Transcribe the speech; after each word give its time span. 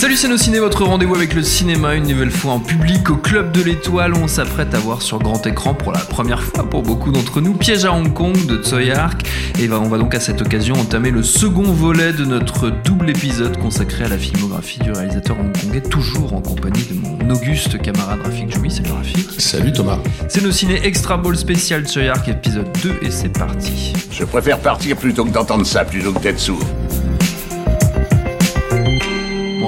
Salut 0.00 0.16
c'est 0.16 0.28
nos 0.28 0.38
ciné, 0.38 0.60
votre 0.60 0.82
rendez-vous 0.82 1.14
avec 1.14 1.34
le 1.34 1.42
cinéma, 1.42 1.94
une 1.94 2.06
nouvelle 2.06 2.30
fois 2.30 2.52
en 2.52 2.58
public 2.58 3.10
au 3.10 3.16
Club 3.16 3.52
de 3.52 3.60
l'Étoile. 3.60 4.14
On 4.14 4.28
s'apprête 4.28 4.72
à 4.74 4.78
voir 4.78 5.02
sur 5.02 5.18
grand 5.18 5.46
écran 5.46 5.74
pour 5.74 5.92
la 5.92 5.98
première 5.98 6.42
fois 6.42 6.64
pour 6.64 6.82
beaucoup 6.82 7.12
d'entre 7.12 7.42
nous 7.42 7.52
Piège 7.52 7.84
à 7.84 7.92
Hong 7.92 8.10
Kong 8.14 8.46
de 8.46 8.56
Tsui 8.62 8.92
Hark. 8.92 9.28
Et 9.58 9.70
on 9.70 9.90
va 9.90 9.98
donc 9.98 10.14
à 10.14 10.20
cette 10.20 10.40
occasion 10.40 10.74
entamer 10.76 11.10
le 11.10 11.22
second 11.22 11.64
volet 11.64 12.14
de 12.14 12.24
notre 12.24 12.70
double 12.70 13.10
épisode 13.10 13.58
consacré 13.58 14.04
à 14.04 14.08
la 14.08 14.16
filmographie 14.16 14.78
du 14.78 14.90
réalisateur 14.90 15.36
hongkongais, 15.38 15.82
toujours 15.82 16.32
en 16.32 16.40
compagnie 16.40 16.86
de 16.90 16.94
mon 16.94 17.34
auguste 17.34 17.76
camarade 17.82 18.20
Rafik 18.24 18.54
Joumi. 18.54 18.70
Salut 18.70 18.92
Rafik. 18.92 19.38
Salut 19.38 19.72
Thomas. 19.72 19.98
C'est 20.28 20.42
nos 20.42 20.50
ciné 20.50 20.80
Extra 20.82 21.18
Ball 21.18 21.36
spécial 21.36 21.84
Tsui 21.84 22.08
Hark 22.08 22.26
épisode 22.26 22.70
2 22.82 23.00
et 23.02 23.10
c'est 23.10 23.38
parti. 23.38 23.92
Je 24.10 24.24
préfère 24.24 24.60
partir 24.60 24.96
plutôt 24.96 25.26
que 25.26 25.30
d'entendre 25.30 25.66
ça, 25.66 25.84
plutôt 25.84 26.14
que 26.14 26.20
d'être 26.20 26.40
sourd. 26.40 26.64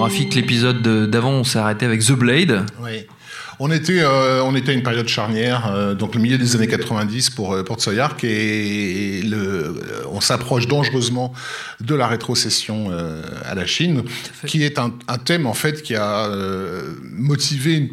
Rafik, 0.03 0.34
l'épisode 0.34 0.83
de- 0.83 1.06
d'avant 1.06 1.31
on 1.33 1.45
s'est 1.45 1.58
arrêté 1.58 1.84
avec 1.86 2.00
The 2.05 2.12
Blade. 2.12 2.64
Oui. 2.83 3.06
On 3.58 3.70
était, 3.70 4.00
euh, 4.00 4.42
on 4.42 4.56
était 4.56 4.70
à 4.72 4.75
une 4.75 4.83
période 4.83 5.06
charnière, 5.06 5.70
euh, 5.72 5.95
donc 5.95 6.14
le 6.17 6.20
milieu 6.20 6.36
des 6.39 6.56
années 6.56 6.67
90 6.67 7.31
pour, 7.31 7.53
euh, 7.53 7.62
pour 7.62 7.77
Tsoyark, 7.77 8.25
et, 8.25 9.19
et 9.19 9.23
le, 9.23 9.36
euh, 9.39 9.73
on 10.11 10.20
s'approche 10.20 10.67
dangereusement 10.67 11.33
de 11.80 11.95
la 11.95 12.08
rétrocession 12.08 12.91
à 13.45 13.55
la 13.55 13.67
Chine, 13.67 14.03
qui 14.47 14.64
est 14.64 14.78
un, 14.78 14.92
un 15.06 15.19
thème 15.19 15.47
en 15.47 15.55
fait 15.55 15.83
qui 15.83 15.95
a 15.95 16.28
motivé 17.12 17.75
une- 17.75 17.89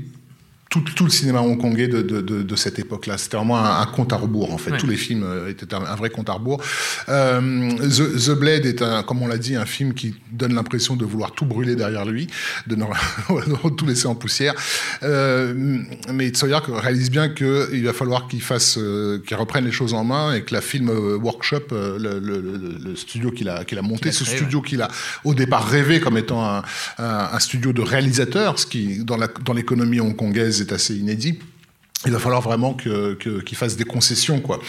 tout, 0.69 0.81
tout 0.81 1.03
le 1.03 1.09
cinéma 1.09 1.41
hongkongais 1.41 1.87
de, 1.87 2.01
de, 2.03 2.21
de, 2.21 2.43
de 2.43 2.55
cette 2.55 2.77
époque-là. 2.77 3.17
C'était 3.17 3.37
vraiment 3.37 3.57
un, 3.57 3.81
un 3.81 3.85
compte 3.87 4.13
à 4.13 4.17
rebours, 4.17 4.53
en 4.53 4.57
fait. 4.59 4.71
Ouais. 4.71 4.77
Tous 4.77 4.87
les 4.87 4.97
films 4.97 5.23
euh, 5.23 5.49
étaient 5.49 5.73
un, 5.73 5.83
un 5.83 5.95
vrai 5.95 6.09
compte 6.11 6.29
à 6.29 6.33
rebours. 6.33 6.61
Euh, 7.09 7.71
The, 7.79 8.25
The 8.27 8.31
Blade 8.37 8.65
est, 8.65 8.81
un, 8.81 9.01
comme 9.03 9.21
on 9.21 9.27
l'a 9.27 9.37
dit, 9.37 9.55
un 9.55 9.65
film 9.65 9.93
qui 9.93 10.15
donne 10.31 10.53
l'impression 10.53 10.95
de 10.95 11.05
vouloir 11.05 11.31
tout 11.31 11.45
brûler 11.45 11.75
derrière 11.75 12.05
lui, 12.05 12.27
de 12.67 12.75
ne 12.75 12.83
de 12.85 13.69
tout 13.75 13.85
laisser 13.87 14.07
en 14.07 14.15
poussière. 14.15 14.53
Euh, 15.03 15.53
mais 16.13 16.29
Tsoyak 16.29 16.65
réalise 16.67 17.09
bien 17.09 17.29
qu'il 17.29 17.83
va 17.85 17.93
falloir 17.93 18.27
qu'il 18.27 18.41
fasse, 18.41 18.77
euh, 18.77 19.19
qu'il 19.25 19.37
reprenne 19.37 19.65
les 19.65 19.71
choses 19.71 19.93
en 19.93 20.03
main 20.03 20.33
et 20.33 20.43
que 20.43 20.53
la 20.53 20.61
film 20.61 20.89
euh, 20.89 21.17
workshop, 21.17 21.63
le, 21.71 21.97
le- 21.97 22.19
le- 22.39 22.95
studio 22.95 23.31
qu'il 23.31 23.49
a, 23.49 23.63
qu'il 23.65 23.77
a 23.77 23.81
monté, 23.81 24.09
a 24.09 24.11
ce 24.11 24.23
créé, 24.23 24.37
studio 24.37 24.61
qu'il 24.61 24.81
a 24.81 24.87
au 25.23 25.33
départ 25.33 25.67
rêvé 25.67 25.99
comme 25.99 26.17
étant 26.17 26.43
un, 26.45 26.63
un- 26.97 27.39
studio 27.39 27.73
de 27.73 27.81
réalisateurs, 27.81 28.59
ce 28.59 28.65
qui 28.65 29.03
dans 29.03 29.17
la- 29.17 29.27
dans 29.45 29.53
l'économie 29.53 29.99
est 30.61 30.71
assez 30.71 30.95
inédit. 30.95 31.39
Il 32.05 32.13
va 32.13 32.19
falloir 32.19 32.41
vraiment 32.41 32.73
que- 32.73 33.13
que- 33.15 33.41
qu'il 33.41 33.57
fasse 33.57 33.75
des 33.75 33.83
concessions. 33.83 34.39
Quoi. 34.39 34.59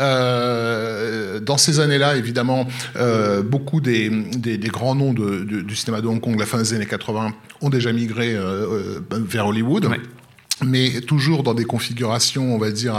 Euh, 0.00 1.38
dans 1.40 1.56
ces 1.56 1.78
années-là, 1.80 2.16
évidemment, 2.16 2.66
euh, 2.96 3.42
beaucoup 3.42 3.80
des, 3.80 4.10
des- 4.10 4.58
des 4.58 4.68
grands 4.68 4.94
noms 4.96 5.12
de- 5.12 5.44
de- 5.44 5.60
du 5.60 5.76
cinéma 5.76 6.00
de 6.00 6.08
Hong 6.08 6.20
Kong, 6.20 6.38
la 6.38 6.46
fin 6.46 6.58
des 6.58 6.74
années 6.74 6.86
80, 6.86 7.32
ont 7.60 7.70
déjà 7.70 7.92
migré 7.92 8.34
euh, 8.34 8.42
euh, 8.42 9.00
vers 9.12 9.46
Hollywood, 9.46 9.84
Ouais. 9.86 10.00
mais 10.64 11.00
toujours 11.02 11.42
dans 11.44 11.54
des 11.54 11.64
configurations, 11.64 12.54
on 12.54 12.58
va 12.58 12.70
dire, 12.72 12.96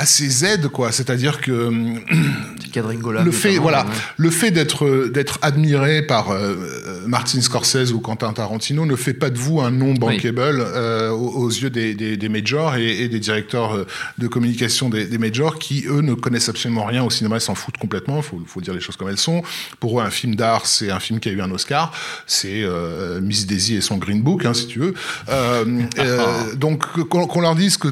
euh, 0.00 0.02
assez 0.02 0.28
Z, 0.28 0.68
quoi. 0.72 0.92
C'est-à-dire 0.92 1.40
que 1.40 1.70
Quadringola. 2.72 3.22
le 3.22 3.32
fait, 3.32 3.58
voilà, 3.58 3.84
ouais. 3.84 3.90
le 4.16 4.30
fait 4.30 4.50
d'être 4.50 5.08
d'être 5.08 5.38
admiré 5.42 6.02
par 6.02 6.30
euh, 6.30 6.54
euh, 6.86 7.00
Martin 7.06 7.40
Scorsese 7.40 7.92
ou 7.92 8.00
Quentin 8.00 8.32
Tarantino 8.32 8.86
ne 8.86 8.96
fait 8.96 9.14
pas 9.14 9.30
de 9.30 9.38
vous 9.38 9.60
un 9.60 9.70
nom 9.70 9.94
bankable 9.94 10.60
euh, 10.60 11.10
aux, 11.10 11.44
aux 11.44 11.48
yeux 11.48 11.70
des, 11.70 11.94
des, 11.94 12.16
des 12.16 12.28
majors 12.28 12.76
et, 12.76 13.02
et 13.02 13.08
des 13.08 13.20
directeurs 13.20 13.74
euh, 13.74 13.86
de 14.18 14.28
communication 14.28 14.88
des, 14.88 15.06
des 15.06 15.18
majors 15.18 15.58
qui 15.58 15.84
eux 15.88 16.00
ne 16.00 16.14
connaissent 16.14 16.48
absolument 16.48 16.84
rien 16.84 17.02
au 17.02 17.10
cinéma, 17.10 17.40
s'en 17.40 17.54
foutent 17.54 17.78
complètement. 17.78 18.22
Faut, 18.22 18.40
faut 18.46 18.60
dire 18.60 18.74
les 18.74 18.80
choses 18.80 18.96
comme 18.96 19.08
elles 19.08 19.18
sont. 19.18 19.42
Pour 19.80 20.00
eux, 20.00 20.04
un 20.04 20.10
film 20.10 20.34
d'art, 20.34 20.66
c'est 20.66 20.90
un 20.90 21.00
film 21.00 21.20
qui 21.20 21.28
a 21.28 21.32
eu 21.32 21.40
un 21.40 21.50
Oscar. 21.50 21.92
C'est 22.26 22.62
euh, 22.62 23.20
Miss 23.20 23.46
Daisy 23.46 23.76
et 23.76 23.80
son 23.80 23.96
Green 23.98 24.22
Book, 24.22 24.44
hein, 24.44 24.54
si 24.54 24.66
tu 24.66 24.78
veux. 24.78 24.94
Euh, 25.28 25.82
euh, 25.98 26.54
donc 26.54 26.86
qu'on 27.08 27.26
qu'on 27.26 27.40
leur 27.40 27.54
dise 27.54 27.76
que 27.76 27.88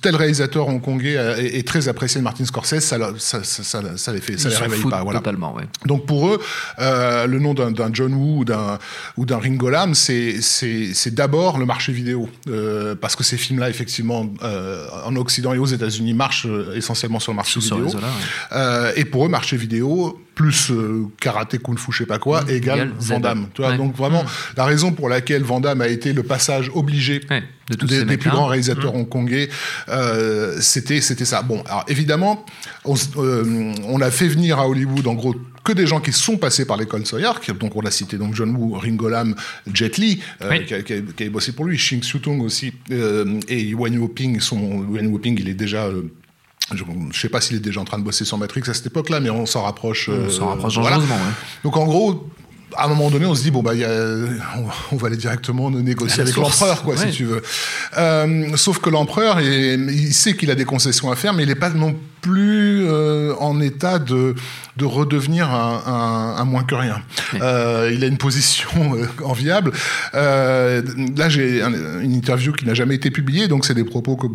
tel 0.00 0.16
réalisateur 0.16 0.68
hongkongais 0.68 1.16
euh, 1.38 1.42
est, 1.42 1.58
est 1.58 1.66
très 1.66 1.88
apprécié 1.88 2.20
de 2.20 2.24
Martin 2.24 2.44
Scorsese, 2.44 2.80
ça, 2.80 2.98
ça, 3.18 3.42
ça, 3.44 3.62
ça, 3.64 3.82
ça 3.96 4.12
les 4.12 4.20
fait, 4.20 4.38
ça 4.38 4.48
les 4.48 4.56
réveille 4.56 4.82
pas. 4.82 5.02
Voilà. 5.02 5.20
totalement, 5.20 5.54
ouais. 5.54 5.64
Donc 5.86 6.06
pour 6.06 6.28
eux, 6.28 6.40
euh, 6.78 7.26
le 7.26 7.38
nom 7.38 7.54
d'un 7.54 7.90
John 7.92 8.12
Woo 8.14 8.44
ou 9.16 9.24
d'un 9.26 9.38
Ringo 9.38 9.70
Lam, 9.70 9.94
c'est 9.94 10.40
d'abord 11.14 11.58
le 11.58 11.66
marché 11.66 11.92
vidéo, 11.92 12.28
Euh, 12.48 12.94
parce 12.94 13.14
que 13.16 13.24
ces 13.24 13.36
films-là, 13.36 13.68
effectivement, 13.70 14.26
euh, 14.42 14.86
en 15.04 15.14
Occident 15.16 15.52
et 15.54 15.58
aux 15.58 15.66
États-Unis, 15.66 16.14
marchent 16.14 16.46
essentiellement 16.74 17.20
sur 17.20 17.32
le 17.32 17.36
marché 17.36 17.60
vidéo. 17.60 17.86
ouais. 17.86 18.92
Et 18.96 19.04
pour 19.04 19.24
eux, 19.26 19.28
marché 19.28 19.56
vidéo 19.56 20.20
plus 20.38 20.70
euh, 20.70 21.06
karaté, 21.20 21.58
kung-fu, 21.58 21.90
je 21.90 21.98
sais 21.98 22.06
pas 22.06 22.20
quoi, 22.20 22.42
Mmh, 22.44 22.50
égale. 22.50 22.92
Van 23.00 23.18
Damme. 23.18 23.48
Tu 23.54 23.60
vois, 23.60 23.72
Ouais. 23.72 23.76
donc 23.76 23.96
vraiment, 23.96 24.24
la 24.56 24.64
raison 24.64 24.92
pour 24.92 25.08
laquelle 25.08 25.42
Van 25.42 25.58
Damme 25.58 25.80
a 25.80 25.88
été 25.88 26.12
le 26.12 26.22
passage 26.22 26.70
obligé 26.74 27.20
Ouais, 27.28 27.42
de 27.70 27.74
tous 27.74 27.86
des, 27.86 28.16
plus 28.16 28.30
grands 28.30 28.46
réalisateurs 28.46 28.94
Mmh. 28.94 28.98
hongkongais, 29.00 29.48
euh, 29.88 30.56
c'était 30.60 31.00
c'était 31.00 31.24
ça. 31.24 31.42
Bon, 31.42 31.60
alors 31.66 31.84
évidemment, 31.88 32.46
on, 32.84 32.94
euh, 33.16 33.72
on 33.84 34.00
a 34.00 34.10
fait 34.12 34.28
venir 34.28 34.60
à 34.60 34.68
Hollywood 34.68 35.06
en 35.08 35.14
gros 35.14 35.34
que 35.64 35.72
des 35.72 35.86
gens 35.88 36.00
qui 36.00 36.12
sont 36.12 36.38
passés 36.38 36.64
par 36.64 36.76
l'école 36.76 37.04
Soyark, 37.04 37.50
donc 37.58 37.74
on 37.76 37.80
a 37.80 37.90
cité 37.90 38.16
donc 38.16 38.34
John 38.34 38.54
Woo, 38.56 38.74
Ringo 38.78 39.08
Lam, 39.08 39.34
Jet 39.74 39.98
Li, 39.98 40.22
euh, 40.40 40.50
Oui. 40.50 40.64
qui, 40.66 40.72
a, 40.74 40.82
qui 40.82 40.92
a- 40.94 41.00
qui 41.00 41.24
a 41.24 41.30
bossé 41.30 41.52
pour 41.52 41.64
lui, 41.66 41.76
Xing 41.76 42.00
Xiutung 42.00 42.40
aussi, 42.42 42.72
euh, 42.92 43.38
et 43.48 43.74
Wan 43.74 43.92
Yoping. 43.92 44.38
Son 44.40 44.56
Wan 44.88 45.10
Yoping, 45.12 45.36
il 45.40 45.48
est 45.48 45.54
déjà 45.54 45.86
euh, 45.86 46.04
je 46.74 46.84
ne 46.84 47.12
sais 47.12 47.28
pas 47.28 47.40
s'il 47.40 47.56
est 47.56 47.60
déjà 47.60 47.80
en 47.80 47.84
train 47.84 47.98
de 47.98 48.04
bosser 48.04 48.24
sur 48.24 48.36
Matrix 48.38 48.62
à 48.68 48.74
cette 48.74 48.86
époque-là, 48.86 49.20
mais 49.20 49.30
on 49.30 49.46
s'en 49.46 49.62
rapproche. 49.62 50.08
On 50.08 50.28
s'en 50.28 50.42
euh, 50.42 50.50
rapproche 50.50 50.74
voilà. 50.74 50.96
dangereusement, 50.96 51.16
ouais. 51.16 51.32
Donc 51.64 51.76
en 51.76 51.86
gros, 51.86 52.28
à 52.76 52.84
un 52.84 52.88
moment 52.88 53.10
donné, 53.10 53.26
on 53.26 53.34
se 53.34 53.42
dit 53.42 53.50
bon 53.50 53.62
bah 53.62 53.74
y 53.74 53.84
a- 53.84 53.88
on, 54.92 54.96
va 54.96 55.06
aller 55.08 55.16
directement 55.16 55.70
négocier 55.70 56.22
avec 56.22 56.36
l'empereur, 56.36 56.82
quoi, 56.82 56.94
Ouais. 56.96 57.06
si 57.10 57.16
tu 57.16 57.24
veux. 57.24 57.42
Euh, 57.96 58.56
sauf 58.56 58.78
que 58.78 58.90
l'empereur, 58.90 59.40
il 59.40 60.12
sait 60.12 60.34
qu'il 60.36 60.50
a 60.50 60.54
des 60.54 60.64
concessions 60.64 61.10
à 61.10 61.16
faire, 61.16 61.32
mais 61.34 61.42
il 61.44 61.48
n'est 61.48 61.54
pas 61.54 61.70
non 61.70 61.94
plus 62.20 62.84
euh, 62.86 63.34
en 63.38 63.60
état 63.60 63.98
de 63.98 64.34
de 64.76 64.84
redevenir 64.84 65.50
un, 65.50 65.82
un- 65.86 66.40
un 66.40 66.44
moins 66.44 66.62
que 66.62 66.74
rien. 66.74 67.00
Euh, 67.40 67.90
il 67.92 68.04
a 68.04 68.06
une 68.06 68.18
position 68.18 68.68
enviable. 69.24 69.72
Là, 70.12 71.28
j'ai 71.28 71.62
un- 71.62 72.00
une 72.00 72.12
interview 72.14 72.52
qui 72.52 72.64
n'a 72.66 72.74
jamais 72.74 72.94
été 72.94 73.10
publiée, 73.10 73.48
donc 73.48 73.64
c'est 73.64 73.74
des 73.74 73.84
propos 73.84 74.16
que 74.16 74.26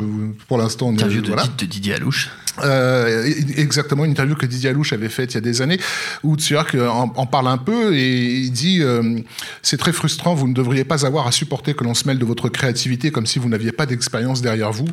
pour 0.47 0.57
l'instant, 0.57 0.91
Interview 0.91 1.21
de, 1.21 1.27
voilà. 1.27 1.43
De 1.57 1.65
Didier 1.65 1.95
Alouche. 1.95 2.29
Euh, 2.63 3.25
exactement 3.57 4.05
une 4.05 4.11
interview 4.11 4.35
que 4.35 4.45
Didier 4.45 4.69
Alouche 4.69 4.93
avait 4.93 5.09
faite 5.09 5.31
il 5.31 5.35
y 5.35 5.37
a 5.39 5.41
des 5.41 5.63
années 5.63 5.79
où 6.21 6.35
Tsuyark 6.35 6.75
en, 6.75 7.11
en 7.15 7.25
parle 7.25 7.47
un 7.47 7.57
peu 7.57 7.95
et 7.95 8.35
il 8.41 8.51
dit 8.51 8.79
euh, 8.83 9.19
c'est 9.63 9.77
très 9.77 9.91
frustrant 9.91 10.35
vous 10.35 10.47
ne 10.47 10.53
devriez 10.53 10.83
pas 10.83 11.03
avoir 11.03 11.25
à 11.25 11.31
supporter 11.31 11.73
que 11.73 11.83
l'on 11.83 11.95
se 11.95 12.07
mêle 12.07 12.19
de 12.19 12.25
votre 12.25 12.49
créativité 12.49 13.09
comme 13.09 13.25
si 13.25 13.39
vous 13.39 13.49
n'aviez 13.49 13.71
pas 13.71 13.87
d'expérience 13.87 14.43
derrière 14.43 14.71
vous 14.71 14.85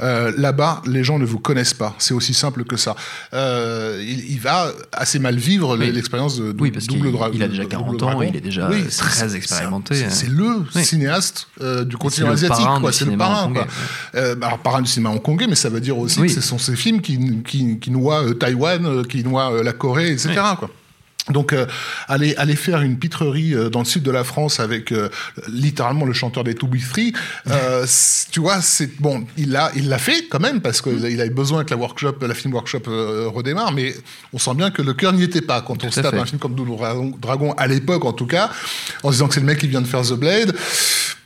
Euh, 0.00 0.32
là-bas 0.38 0.80
les 0.86 1.04
gens 1.04 1.18
ne 1.18 1.26
vous 1.26 1.38
connaissent 1.38 1.74
pas 1.74 1.94
c'est 1.98 2.14
aussi 2.14 2.32
simple 2.32 2.64
que 2.64 2.78
ça 2.78 2.96
il, 4.00 4.30
il 4.30 4.40
va 4.40 4.72
assez 4.92 5.18
mal 5.18 5.36
vivre 5.36 5.76
Oui. 5.76 5.92
l'expérience 5.92 6.38
de, 6.38 6.52
de 6.52 6.62
Oui, 6.62 6.70
parce 6.70 6.86
double 6.86 7.08
qu'il- 7.10 7.12
dra- 7.12 7.30
il 7.32 7.42
a 7.42 7.48
déjà 7.48 7.64
double 7.64 7.72
40 7.72 7.88
ans, 8.02 8.06
dragon. 8.06 8.22
il 8.22 8.36
est 8.36 8.40
déjà 8.40 8.70
Oui, 8.70 8.84
très 8.88 9.36
expérimenté, 9.36 9.96
c'est- 10.08 10.28
le 10.30 10.64
Oui. 10.74 10.82
cinéaste 10.84 11.48
du 11.60 11.66
c'est 11.90 11.96
continent 11.98 12.28
le 12.28 12.32
asiatique 12.32 12.64
parrain 12.64 12.80
quoi 12.80 12.92
c'est 12.92 13.04
le 13.04 13.16
parrain 13.18 13.52
quoi. 13.52 13.66
Euh, 14.14 14.34
bah, 14.34 14.46
alors, 14.46 14.58
parrain 14.60 14.80
du 14.80 14.88
cinéma 14.88 15.10
hongkongais, 15.10 15.46
mais 15.46 15.56
ça 15.56 15.68
veut 15.68 15.80
dire 15.80 15.98
aussi 15.98 16.20
que 16.22 16.28
ce 16.28 16.40
sont 16.40 16.58
films 16.58 16.85
qui, 17.02 17.42
qui, 17.42 17.78
qui 17.78 17.90
noient 17.90 18.24
euh, 18.24 18.34
Taïwan, 18.34 18.86
euh, 18.86 19.02
qui 19.02 19.24
noient 19.24 19.52
euh, 19.52 19.62
la 19.62 19.72
Corée, 19.72 20.10
etc. 20.12 20.30
Oui. 20.36 20.56
Quoi. 20.58 20.70
Donc 21.30 21.52
euh, 21.52 21.66
aller 22.06 22.34
aller 22.36 22.54
faire 22.54 22.82
une 22.82 22.98
pitrerie 22.98 23.52
euh, 23.52 23.68
dans 23.68 23.80
le 23.80 23.84
sud 23.84 24.04
de 24.04 24.10
la 24.12 24.22
France 24.22 24.60
avec 24.60 24.92
euh, 24.92 25.08
littéralement 25.48 26.04
le 26.04 26.12
chanteur 26.12 26.44
des 26.44 26.54
Be 26.54 26.78
Free, 26.78 27.12
tu 28.30 28.40
vois, 28.40 28.60
c'est 28.60 29.00
bon, 29.00 29.26
il 29.36 29.50
l'a 29.50 29.70
il 29.74 29.88
l'a 29.88 29.98
fait 29.98 30.26
quand 30.28 30.40
même 30.40 30.60
parce 30.60 30.80
qu'il 30.80 31.04
avait 31.04 31.30
besoin 31.30 31.64
que 31.64 31.70
la 31.70 31.76
workshop, 31.76 32.14
la 32.20 32.34
film 32.34 32.54
workshop 32.54 32.82
redémarre, 32.86 33.72
mais 33.72 33.94
on 34.32 34.38
sent 34.38 34.54
bien 34.54 34.70
que 34.70 34.82
le 34.82 34.94
cœur 34.94 35.12
n'y 35.12 35.22
était 35.22 35.40
pas 35.40 35.60
quand 35.62 35.84
on 35.84 35.90
se 35.90 36.00
tape 36.00 36.14
un 36.14 36.24
film 36.24 36.38
comme 36.38 36.54
Double 36.54 36.76
Dragon, 36.76 37.12
Dragon, 37.20 37.52
à 37.54 37.66
l'époque 37.66 38.04
en 38.04 38.12
tout 38.12 38.26
cas, 38.26 38.50
en 39.02 39.08
se 39.08 39.14
disant 39.14 39.28
que 39.28 39.34
c'est 39.34 39.40
le 39.40 39.46
mec 39.46 39.58
qui 39.58 39.68
vient 39.68 39.82
de 39.82 39.86
faire 39.86 40.02
The 40.02 40.14
Blade. 40.14 40.54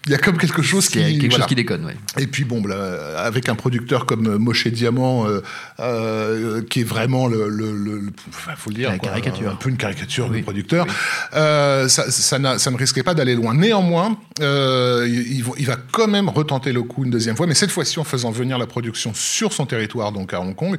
Il 0.06 0.12
y 0.12 0.14
a 0.14 0.19
comme 0.19 0.38
quelque 0.38 0.62
chose 0.62 0.88
qui 0.88 0.99
Il 0.99 1.02
y 1.02 1.05
a 1.05 1.08
quelque 1.11 1.31
voilà. 1.31 1.37
chose 1.44 1.49
qui 1.49 1.55
déconne, 1.55 1.85
ouais. 1.85 1.97
Et 2.19 2.26
puis 2.26 2.44
bon, 2.44 2.62
bah, 2.62 3.19
avec 3.19 3.50
un 3.50 3.55
producteur 3.55 4.06
comme 4.06 4.26
euh, 4.29 4.38
Moshe 4.38 4.67
Diamant, 4.69 5.29
euh, 5.29 5.43
euh, 5.79 6.62
qui 6.62 6.81
est 6.81 6.85
vraiment 6.85 7.29
le, 7.29 7.50
le, 7.50 7.73
le- 7.73 7.99
le- 8.00 8.12
enfin, 8.31 8.52
faut 8.56 8.70
le 8.70 8.76
dire, 8.76 8.88
La 8.91 8.99
quoi, 8.99 9.11
caricature. 9.11 9.50
un 9.50 9.56
peu 9.56 9.69
une 9.69 9.76
caricature 9.76 10.29
Oui. 10.31 10.38
du 10.38 10.43
producteur. 10.43 10.87
Euh, 11.35 11.87
ça, 11.88 12.11
ça, 12.11 12.38
n'a- 12.38 12.58
ça 12.58 12.70
ne 12.70 12.76
risquait 12.79 13.02
pas 13.02 13.12
d'aller 13.12 13.35
loin. 13.35 13.52
Néanmoins, 13.55 14.17
il, 14.41 15.44
il 15.58 15.67
va- 15.67 15.76
quand 15.93 16.08
même 16.08 16.31
retenter 16.31 16.73
le 16.73 16.82
coup 16.82 17.05
une 17.05 17.11
deuxième 17.11 17.37
fois, 17.37 17.46
mais 17.46 17.55
cette 17.55 17.70
fois-ci 17.70 17.99
en 18.00 18.05
faisant 18.05 18.31
venir 18.31 18.56
la 18.56 18.67
production 18.67 19.12
sur 19.12 19.53
son 19.53 19.67
territoire, 19.67 20.12
donc 20.12 20.32
à 20.32 20.41
Hong 20.41 20.55
Kong. 20.56 20.79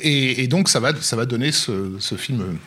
Et, 0.00 0.42
et 0.42 0.46
donc 0.48 0.68
ça 0.68 0.80
va, 0.80 0.92
ça 1.00 1.16
va 1.16 1.26
donner 1.26 1.52
ce, 1.52 1.92
ce 1.98 2.14
film 2.16 2.58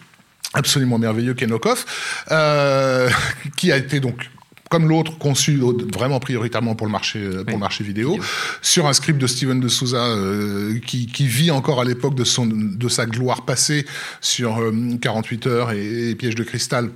absolument 0.54 0.98
merveilleux 0.98 1.34
Kenokov, 1.34 1.86
euh, 2.32 3.10
qui 3.58 3.72
a 3.72 3.78
été 3.78 4.00
donc 4.00 4.30
comme 4.70 4.88
l'autre 4.90 5.18
conçu 5.18 5.62
vraiment 5.94 6.20
prioritairement 6.20 6.76
pour 6.76 6.88
le 6.88 6.92
marché 6.92 7.20
euh, 7.20 7.38
pour 7.44 7.48
Oui. 7.48 7.54
le 7.54 7.60
marché 7.60 7.84
vidéo 7.84 8.18
sur 8.62 8.88
un 8.88 8.94
script 8.94 9.20
de 9.20 9.28
Steven 9.28 9.60
de 9.60 9.68
Souza 9.68 10.04
euh, 10.06 10.80
qui, 10.86 11.06
qui 11.08 11.28
vit 11.28 11.52
encore 11.52 11.80
à 11.80 11.86
l'époque 11.86 12.16
de 12.16 12.24
son 12.24 12.46
de 12.48 12.90
sa 12.90 13.06
gloire 13.06 13.44
passée 13.46 13.86
sur 14.22 14.60
euh, 14.60 14.74
48 15.02 15.48
heures 15.48 15.72
et, 15.72 16.10
et 16.10 16.16
Piège 16.16 16.36
de 16.36 16.44
cristal 16.44 16.90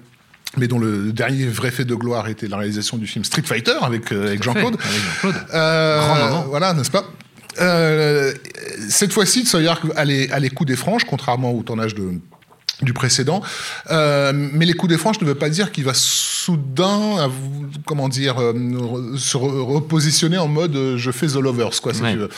mais 0.58 0.68
dont 0.68 0.80
le 0.80 1.12
dernier 1.12 1.46
vrai 1.46 1.70
fait 1.70 1.86
de 1.86 1.94
gloire 1.94 2.28
était 2.28 2.48
la 2.48 2.58
réalisation 2.58 2.98
du 2.98 3.06
film 3.06 3.24
Street 3.24 3.44
Fighter 3.46 3.76
avec, 3.84 4.12
euh, 4.12 4.28
avec 4.30 4.42
Jean-Claude. 4.42 4.78
Euh, 5.54 6.00
Grand. 6.00 6.46
Voilà, 6.50 6.74
n'est-ce 6.74 6.90
pas? 6.90 7.06
Euh, 7.62 8.34
Cette 8.90 9.14
fois-ci, 9.14 9.46
Sawyer 9.46 9.74
a 9.96 10.06
les, 10.06 10.28
a 10.32 10.40
les 10.40 10.50
coups 10.50 10.68
des 10.68 10.76
franges, 10.76 11.04
contrairement 11.06 11.52
au 11.52 11.62
tournage 11.62 11.94
de 11.94 12.14
du 12.82 12.94
précédent. 12.94 13.42
Euh, 13.92 14.32
mais 14.34 14.66
les 14.66 14.74
coups 14.74 14.90
des 14.92 14.98
franges 14.98 15.20
ne 15.20 15.26
veut 15.28 15.36
pas 15.36 15.50
dire 15.50 15.72
qu'il 15.72 15.84
va 15.84 15.94
soudain, 16.44 17.30
comment 17.86 18.10
dire, 18.10 18.40
euh, 18.42 18.54
se 19.18 19.38
re- 19.38 19.62
repositionner 19.74 20.38
en 20.38 20.48
mode 20.48 20.76
euh, 20.76 20.98
je 20.98 21.12
fais 21.12 21.28
The 21.28 21.36
Lovers, 21.36 21.82
quoi, 21.82 21.94
si 21.94 22.02
Ouais. 22.02 22.14
tu 22.14 22.20
veux. 22.20 22.30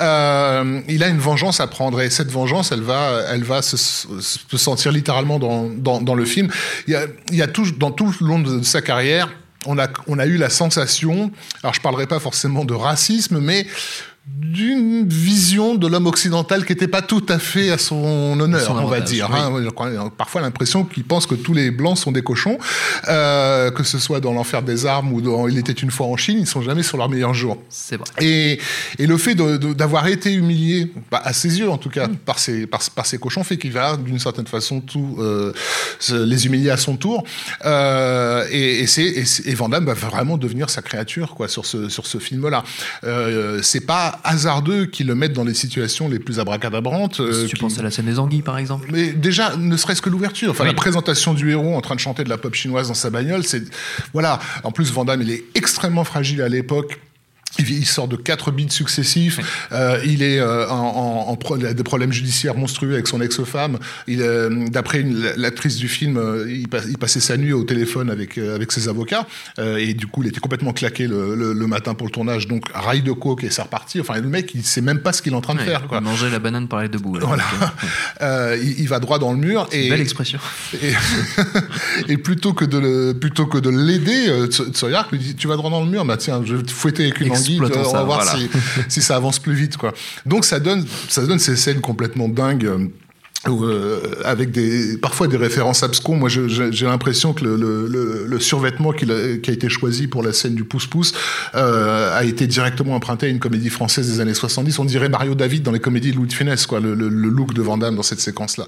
Euh, 0.00 0.80
il 0.88 1.02
a 1.02 1.08
une 1.08 1.18
vengeance 1.18 1.60
à 1.60 1.66
prendre 1.66 2.00
et 2.00 2.10
cette 2.10 2.30
vengeance, 2.30 2.72
elle 2.72 2.82
va, 2.82 3.22
elle 3.30 3.44
va 3.44 3.62
se, 3.62 3.76
se 3.76 4.56
sentir 4.56 4.92
littéralement 4.92 5.38
dans, 5.38 5.68
dans, 5.68 6.00
dans 6.00 6.14
le 6.14 6.24
film. 6.24 6.48
Il 6.86 6.92
y 6.92 6.96
a, 6.96 7.06
il 7.30 7.36
y 7.36 7.42
a 7.42 7.46
tout, 7.48 7.70
dans 7.72 7.90
tout 7.90 8.12
le 8.20 8.26
long 8.26 8.38
de 8.38 8.62
sa 8.62 8.82
carrière, 8.82 9.28
on 9.66 9.78
a, 9.78 9.88
on 10.06 10.18
a 10.18 10.26
eu 10.26 10.36
la 10.36 10.50
sensation, 10.50 11.30
alors 11.62 11.74
je 11.74 11.80
parlerai 11.80 12.06
pas 12.06 12.20
forcément 12.20 12.64
de 12.64 12.74
racisme, 12.74 13.40
mais 13.40 13.66
d'une 14.26 15.08
vision 15.08 15.76
de 15.76 15.86
l'homme 15.86 16.06
occidental 16.06 16.64
qui 16.64 16.72
n'était 16.72 16.88
pas 16.88 17.00
tout 17.02 17.24
à 17.28 17.38
fait 17.38 17.70
à 17.70 17.78
son 17.78 18.38
honneur, 18.40 18.60
Son 18.60 18.76
on 18.76 18.86
va 18.86 19.00
dire. 19.00 19.30
oui. 19.52 19.68
hein. 19.96 20.12
Parfois 20.16 20.40
l'impression 20.40 20.84
qu'il 20.84 21.04
pense 21.04 21.26
que 21.26 21.36
tous 21.36 21.54
les 21.54 21.70
blancs 21.70 21.96
sont 21.96 22.10
des 22.10 22.22
cochons, 22.22 22.58
euh, 23.08 23.70
que 23.70 23.84
ce 23.84 23.98
soit 23.98 24.20
dans 24.20 24.32
l'enfer 24.32 24.62
des 24.62 24.84
armes 24.84 25.12
ou 25.12 25.20
dans 25.20 25.46
Il 25.46 25.58
était 25.58 25.72
une 25.72 25.90
fois 25.92 26.06
en 26.08 26.16
Chine, 26.16 26.38
ils 26.40 26.46
sont 26.46 26.60
jamais 26.60 26.82
sur 26.82 26.98
leur 26.98 27.08
meilleur 27.08 27.34
jour. 27.34 27.62
C'est 27.68 27.96
vrai. 27.96 28.06
Et, 28.20 28.58
et 28.98 29.06
le 29.06 29.16
fait 29.16 29.34
d'avoir 29.36 30.08
été 30.08 30.32
humilié, 30.32 30.90
bah, 31.10 31.22
à 31.24 31.32
ses 31.32 31.58
yeux 31.60 31.70
en 31.70 31.78
tout 31.78 31.88
Mm. 31.88 31.92
cas, 31.92 32.08
par, 32.24 32.38
ces, 32.40 32.66
par, 32.66 32.80
par 32.96 33.06
ces 33.06 33.18
cochons, 33.18 33.44
fait 33.44 33.58
qu'il 33.58 33.70
va 33.72 33.96
d'une 33.96 34.18
certaine 34.18 34.48
façon 34.48 34.80
tout 34.80 35.16
euh, 35.20 35.52
les 36.10 36.46
humilier 36.46 36.70
à 36.70 36.76
son 36.76 36.96
tour. 36.96 37.22
Euh, 37.64 38.44
et, 38.50 38.82
et, 38.82 39.24
et, 39.44 39.54
Van 39.54 39.68
Damme 39.68 39.86
va 39.86 39.94
vraiment 39.94 40.36
devenir 40.36 40.68
sa 40.68 40.82
créature 40.82 41.34
quoi, 41.36 41.46
sur 41.46 41.64
ce, 41.64 41.88
sur 41.88 42.06
ce 42.06 42.18
film-là. 42.18 42.64
C'est 43.62 43.86
pas 43.86 44.15
hasardeux 44.24 44.86
qu'il 44.86 45.06
le 45.06 45.14
mette 45.14 45.32
dans 45.32 45.44
les 45.44 45.54
situations 45.54 46.08
les 46.08 46.18
plus 46.18 46.38
abracadabrantes. 46.40 47.20
euh, 47.20 47.42
Si 47.42 47.48
tu 47.48 47.56
qui- 47.56 47.60
penses 47.62 47.78
à 47.78 47.82
la 47.82 47.90
scène 47.90 48.06
des 48.06 48.18
anguilles, 48.18 48.42
par 48.42 48.58
exemple. 48.58 48.88
mais 48.92 49.12
déjà, 49.12 49.56
ne 49.56 49.76
serait-ce 49.76 50.02
que 50.02 50.10
l'ouverture, 50.10 50.50
enfin 50.50 50.64
Oui. 50.64 50.70
la 50.70 50.74
présentation 50.76 51.34
du 51.34 51.50
héros 51.50 51.76
en 51.76 51.80
train 51.80 51.94
de 51.94 52.00
chanter 52.00 52.24
de 52.24 52.28
la 52.28 52.38
pop 52.38 52.54
chinoise 52.54 52.88
dans 52.88 52.94
sa 52.94 53.10
bagnole, 53.10 53.44
c'est 53.44 53.62
voilà. 54.12 54.38
En 54.64 54.72
plus, 54.72 54.90
Van 54.92 55.04
Damme, 55.04 55.22
il 55.22 55.30
est 55.30 55.44
extrêmement 55.54 56.04
fragile 56.04 56.42
à 56.42 56.48
l'époque. 56.48 56.98
Il 57.58 57.86
sort 57.86 58.08
de 58.08 58.16
quatre 58.16 58.50
beats 58.50 58.70
successifs. 58.70 59.40
Euh, 59.72 59.98
il 60.04 60.22
est 60.22 60.38
euh, 60.38 60.68
en, 60.68 60.74
en- 60.74 61.30
en 61.30 61.36
pro- 61.36 61.56
il 61.56 61.66
a 61.66 61.74
des 61.74 61.82
problèmes 61.82 62.12
judiciaires 62.12 62.56
monstrueux 62.56 62.94
avec 62.94 63.06
son 63.06 63.20
ex-femme. 63.20 63.78
Euh, 64.08 64.66
d'après 64.68 65.04
l'actrice 65.36 65.76
du 65.76 65.88
film, 65.88 66.20
il, 66.48 66.68
passe- 66.68 66.86
il 66.88 66.98
passait 66.98 67.20
sa 67.20 67.36
nuit 67.36 67.52
au 67.52 67.64
téléphone 67.64 68.10
avec 68.10 68.38
avec 68.38 68.72
ses 68.72 68.88
avocats. 68.88 69.26
Et 69.58 69.94
du 69.94 70.06
coup, 70.06 70.22
il 70.22 70.28
était 70.28 70.40
complètement 70.40 70.72
claqué 70.72 71.06
le, 71.06 71.34
le- 71.34 71.52
le 71.52 71.66
matin 71.66 71.94
pour 71.94 72.06
le 72.06 72.12
tournage. 72.12 72.46
Donc, 72.48 72.64
rail 72.74 73.02
de 73.02 73.12
coke 73.12 73.44
et 73.44 73.50
c'est 73.50 73.62
reparti. 73.62 74.00
Enfin, 74.00 74.20
le 74.20 74.28
mec, 74.28 74.52
il 74.54 74.64
sait 74.64 74.80
même 74.80 75.00
pas 75.00 75.12
ce 75.12 75.22
qu'il 75.22 75.32
est 75.32 75.36
en 75.36 75.40
train 75.40 75.54
de 75.54 75.60
faire. 75.60 75.86
Quoi. 75.86 76.00
Manger 76.00 76.30
la 76.30 76.38
banane 76.38 76.68
par 76.68 76.82
les 76.82 76.88
deux 76.88 76.98
bouts. 76.98 77.18
Voilà. 77.20 77.44
Il, 78.62 78.80
il 78.80 78.88
va 78.88 78.98
droit 79.00 79.18
dans 79.18 79.32
le 79.32 79.38
mur 79.38 79.68
et, 79.72 79.88
Belle 79.88 80.00
expression. 80.00 80.38
et, 80.82 80.92
et 82.08 82.16
plutôt 82.16 82.52
que 82.52 82.64
de 82.64 82.78
le, 82.78 83.12
plutôt 83.18 83.46
que 83.46 83.58
de 83.58 83.70
l'aider, 83.70 84.46
Tso- 84.48 84.70
Tsoyak 84.72 85.10
lui 85.12 85.18
dit 85.18 85.34
tu 85.34 85.48
vas 85.48 85.56
droit 85.56 85.70
dans 85.70 85.82
le 85.84 85.90
mur, 85.90 86.04
bah 86.04 86.16
tiens, 86.16 86.42
je 86.44 86.54
vais 86.56 86.62
te 86.62 86.70
fouetter 86.70 87.04
avec 87.04 87.20
une 87.20 87.28
anguille, 87.32 87.45
Exploitons 87.52 87.80
on 87.80 87.90
ça, 87.90 87.98
va 87.98 88.04
voir 88.04 88.24
voilà. 88.24 88.38
si, 88.38 88.50
si 88.88 89.02
ça 89.02 89.16
avance 89.16 89.38
plus 89.38 89.54
vite 89.54 89.76
quoi. 89.76 89.92
Donc 90.24 90.44
ça 90.44 90.60
donne 90.60 90.86
ça 91.08 91.24
donne 91.26 91.38
ces 91.38 91.56
scènes 91.56 91.80
complètement 91.80 92.28
dingues. 92.28 92.90
Euh, 93.48 93.66
euh, 93.66 94.00
avec 94.24 94.50
des 94.50 94.96
parfois 94.98 95.26
des 95.28 95.36
références 95.36 95.82
abscons. 95.82 96.16
Moi, 96.16 96.28
j'ai 96.28 96.86
l'impression 96.86 97.32
que 97.32 97.44
le, 97.44 97.56
le, 97.56 98.26
le, 98.26 98.40
survêtement 98.40 98.92
qu'il 98.92 99.10
a- 99.12 99.36
qui 99.38 99.50
a 99.50 99.52
été 99.52 99.68
choisi 99.68 100.06
pour 100.06 100.22
la 100.22 100.32
scène 100.32 100.54
du 100.54 100.64
pouce-pouce 100.64 101.12
euh, 101.54 102.16
a 102.16 102.24
été 102.24 102.46
directement 102.46 102.94
emprunté 102.94 103.26
à 103.26 103.28
une 103.28 103.38
comédie 103.38 103.70
française 103.70 104.10
des 104.10 104.20
années 104.20 104.34
70. 104.34 104.78
On 104.78 104.84
dirait 104.84 105.08
Mario 105.08 105.34
David 105.34 105.62
dans 105.62 105.72
les 105.72 105.80
comédies 105.80 106.10
de 106.12 106.16
Louis 106.16 106.28
de 106.28 106.32
Funès, 106.32 106.66
quoi, 106.66 106.80
le, 106.80 106.94
le, 106.94 107.08
le 107.08 107.28
look 107.28 107.54
de 107.54 107.62
Van 107.62 107.76
Damme 107.78 107.96
dans 107.96 108.02
cette 108.02 108.20
séquence-là. 108.20 108.66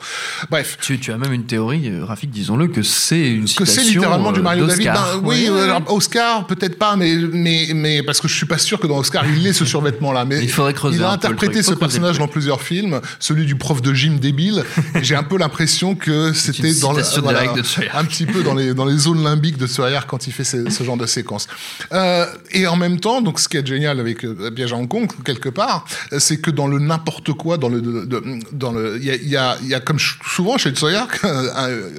Bref, 0.50 0.78
Tu, 0.80 0.98
tu 0.98 1.12
as 1.12 1.18
même 1.18 1.32
une 1.32 1.44
théorie, 1.44 1.88
euh, 1.90 2.04
Rafik, 2.04 2.30
disons-le, 2.30 2.68
que 2.68 2.82
c'est 2.82 3.28
une 3.30 3.42
que 3.44 3.48
citation 3.48 3.82
c'est 3.82 3.88
littéralement 3.90 4.32
du 4.32 4.40
euh, 4.40 4.42
Mario 4.42 4.66
David. 4.66 4.86
d'Oscar. 4.86 5.20
Ben, 5.20 5.28
oui, 5.28 5.48
ouais, 5.50 5.50
euh, 5.50 5.78
Oscar, 5.88 6.46
peut-être 6.46 6.78
pas, 6.78 6.96
mais, 6.96 7.14
mais, 7.32 7.68
mais 7.74 8.02
parce 8.02 8.20
que 8.20 8.28
je 8.28 8.34
suis 8.34 8.46
pas 8.46 8.58
sûr 8.58 8.78
que 8.80 8.86
dans 8.86 8.98
Oscar 8.98 9.24
il 9.28 9.46
ait 9.46 9.52
ce 9.52 9.64
survêtement-là. 9.64 10.24
Mais 10.24 10.42
Il 10.42 10.50
faudrait 10.50 10.74
creuser 10.74 10.98
Il 10.98 11.02
a 11.04 11.10
un 11.10 11.14
interprété 11.14 11.62
ce 11.62 11.74
personnage 11.74 12.18
dans 12.18 12.28
plusieurs 12.28 12.62
films, 12.62 13.00
celui 13.18 13.46
du 13.46 13.56
prof 13.56 13.82
de 13.82 13.92
gym 13.94 14.18
débile. 14.18 14.64
J'ai 15.02 15.14
un 15.14 15.22
peu 15.22 15.38
l'impression 15.38 15.94
que 15.94 16.32
c'était 16.32 16.72
dans 16.80 16.92
le, 16.92 17.02
Tsuyark. 17.02 17.94
un 17.94 18.04
petit 18.04 18.26
peu 18.26 18.42
dans 18.42 18.54
les 18.54 18.74
dans 18.74 18.84
les 18.84 18.96
zones 18.98 19.22
limbiques 19.22 19.56
de 19.58 19.66
Tsuyark 19.66 20.08
quand 20.08 20.26
il 20.26 20.32
fait 20.32 20.44
ce, 20.44 20.68
ce 20.70 20.84
genre 20.84 20.96
de 20.96 21.06
séquence. 21.06 21.46
Euh, 21.92 22.26
et 22.52 22.66
en 22.66 22.76
même 22.76 23.00
temps, 23.00 23.20
donc 23.22 23.40
ce 23.40 23.48
qui 23.48 23.56
est 23.56 23.66
génial 23.66 24.00
avec 24.00 24.24
euh, 24.24 24.50
Piège 24.50 24.72
à 24.72 24.76
Hong 24.76 24.88
Kong 24.88 25.08
quelque 25.24 25.48
part, 25.48 25.84
euh, 26.12 26.18
c'est 26.18 26.38
que 26.40 26.50
dans 26.50 26.66
le 26.66 26.78
n'importe 26.78 27.32
quoi, 27.32 27.56
dans 27.58 27.68
le 27.68 27.80
de- 27.80 28.04
de- 28.04 28.22
dans 28.52 28.72
le 28.72 28.96
il 28.98 29.04
y 29.04 29.10
a, 29.10 29.14
il 29.16 29.28
y 29.28 29.36
a 29.36 29.56
il 29.62 29.68
y 29.68 29.74
a 29.74 29.80
comme 29.80 29.98
souvent 29.98 30.56
chez 30.58 30.72
euh, 31.24 31.90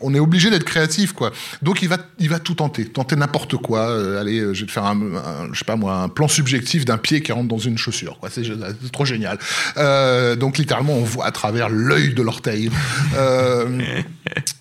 on 0.00 0.14
est 0.14 0.18
obligé 0.20 0.50
d'être 0.50 0.64
créatif 0.64 1.12
quoi. 1.12 1.32
Donc 1.62 1.82
il 1.82 1.88
va 1.88 1.96
il 2.18 2.28
va 2.28 2.38
tout 2.38 2.54
tenter, 2.54 2.84
tenter 2.86 3.16
n'importe 3.16 3.56
quoi. 3.56 3.88
Euh, 3.90 4.20
allez, 4.20 4.40
je 4.54 4.60
vais 4.60 4.66
te 4.66 4.70
faire 4.72 4.84
un, 4.84 4.96
un- 5.00 5.48
je 5.52 5.58
sais 5.58 5.64
pas 5.64 5.76
moi 5.76 5.94
un 5.96 6.08
plan 6.08 6.28
subjectif 6.28 6.84
d'un 6.84 6.98
pied 6.98 7.20
qui 7.22 7.32
rentre 7.32 7.48
dans 7.48 7.58
une 7.58 7.78
chaussure 7.78 8.18
quoi. 8.20 8.28
C'est 8.32 8.42
c'est 8.44 8.92
trop 8.92 9.04
génial. 9.04 9.38
Euh, 9.76 10.36
donc 10.36 10.58
littéralement 10.58 10.94
on 10.94 11.02
voit 11.04 11.26
à 11.26 11.30
travers 11.32 11.68
l'œil 11.68 12.07
de 12.14 12.22
l'orteil. 12.22 12.70
Euh, 13.16 13.80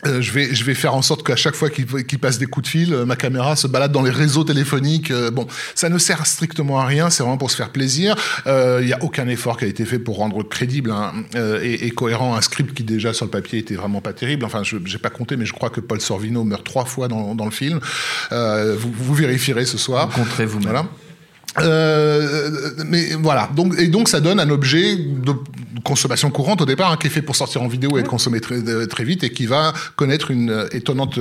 euh, 0.06 0.22
je 0.22 0.32
vais 0.32 0.54
je 0.54 0.64
vais 0.64 0.74
faire 0.74 0.94
en 0.94 1.02
sorte 1.02 1.26
qu'à 1.26 1.36
chaque 1.36 1.56
fois 1.56 1.70
qu'il 1.70 2.20
passe 2.20 2.40
des 2.40 2.46
coups 2.46 2.66
de 2.66 2.70
fil, 2.70 2.94
euh, 2.94 3.06
ma 3.06 3.16
caméra 3.16 3.56
se 3.56 3.68
balade 3.68 3.92
dans 3.92 4.02
les 4.02 4.12
réseaux 4.12 4.44
téléphoniques. 4.44 5.12
Euh, 5.12 5.32
bon, 5.32 5.48
ça 5.76 5.90
ne 5.90 5.98
sert 5.98 6.26
strictement 6.26 6.80
à 6.80 6.86
rien. 6.86 7.10
C'est 7.10 7.24
vraiment 7.24 7.38
pour 7.38 7.52
se 7.52 7.56
faire 7.56 7.70
plaisir. 7.70 8.16
Euh, 8.48 8.80
Il 8.82 8.90
y 8.90 8.94
a 8.94 9.04
aucun 9.04 9.28
effort 9.28 9.58
qui 9.58 9.66
a 9.66 9.68
été 9.68 9.86
fait 9.86 10.00
pour 10.00 10.18
rendre 10.18 10.44
crédible 10.44 10.92
hein, 10.92 11.14
euh, 11.36 11.60
et, 11.64 11.86
et 11.86 11.92
cohérent 11.92 12.36
un 12.36 12.42
script 12.42 12.74
qui 12.74 12.84
déjà 12.84 13.14
sur 13.14 13.26
le 13.26 13.32
papier 13.32 13.60
était 13.60 13.76
vraiment 13.76 14.02
pas 14.02 14.14
terrible. 14.14 14.46
Enfin, 14.46 14.64
je 14.64 14.78
j'ai 14.86 15.00
pas 15.00 15.10
compté, 15.10 15.36
mais 15.38 15.46
je 15.46 15.54
crois 15.54 15.70
que 15.70 15.82
Paul 15.82 16.00
Sorvino 16.00 16.44
meurt 16.44 16.64
trois 16.64 16.86
fois 16.86 17.08
dans, 17.08 17.36
dans 17.36 17.46
le 17.46 17.52
film. 17.52 17.80
Euh, 18.32 18.76
vous, 18.78 18.92
vous 18.96 19.14
vérifierez 19.14 19.66
ce 19.66 19.78
soir. 19.78 20.10
Vous 20.10 20.24
compterez 20.24 20.46
vous-même. 20.46 20.70
Voilà. 20.70 20.86
Euh, 21.60 22.72
mais 22.86 23.14
voilà, 23.20 23.50
donc, 23.56 23.74
et 23.80 23.88
donc 23.88 24.10
ça 24.10 24.20
donne 24.20 24.40
un 24.40 24.50
objet 24.50 24.96
de 24.96 25.34
consommation 25.84 26.30
courante 26.32 26.62
au 26.62 26.66
départ, 26.66 26.92
hein, 26.92 26.98
qui 27.00 27.08
est 27.08 27.10
fait 27.10 27.22
pour 27.22 27.36
sortir 27.36 27.62
en 27.62 27.68
vidéo 27.68 27.98
et 27.98 28.02
être 28.02 28.10
consommé 28.10 28.40
très, 28.42 28.58
euh, 28.68 28.86
très 28.88 29.04
vite, 29.04 29.24
et 29.24 29.30
qui 29.32 29.46
va 29.46 29.74
connaître 29.96 30.32
une 30.32 30.50
euh, 30.50 30.68
étonnante 30.72 31.20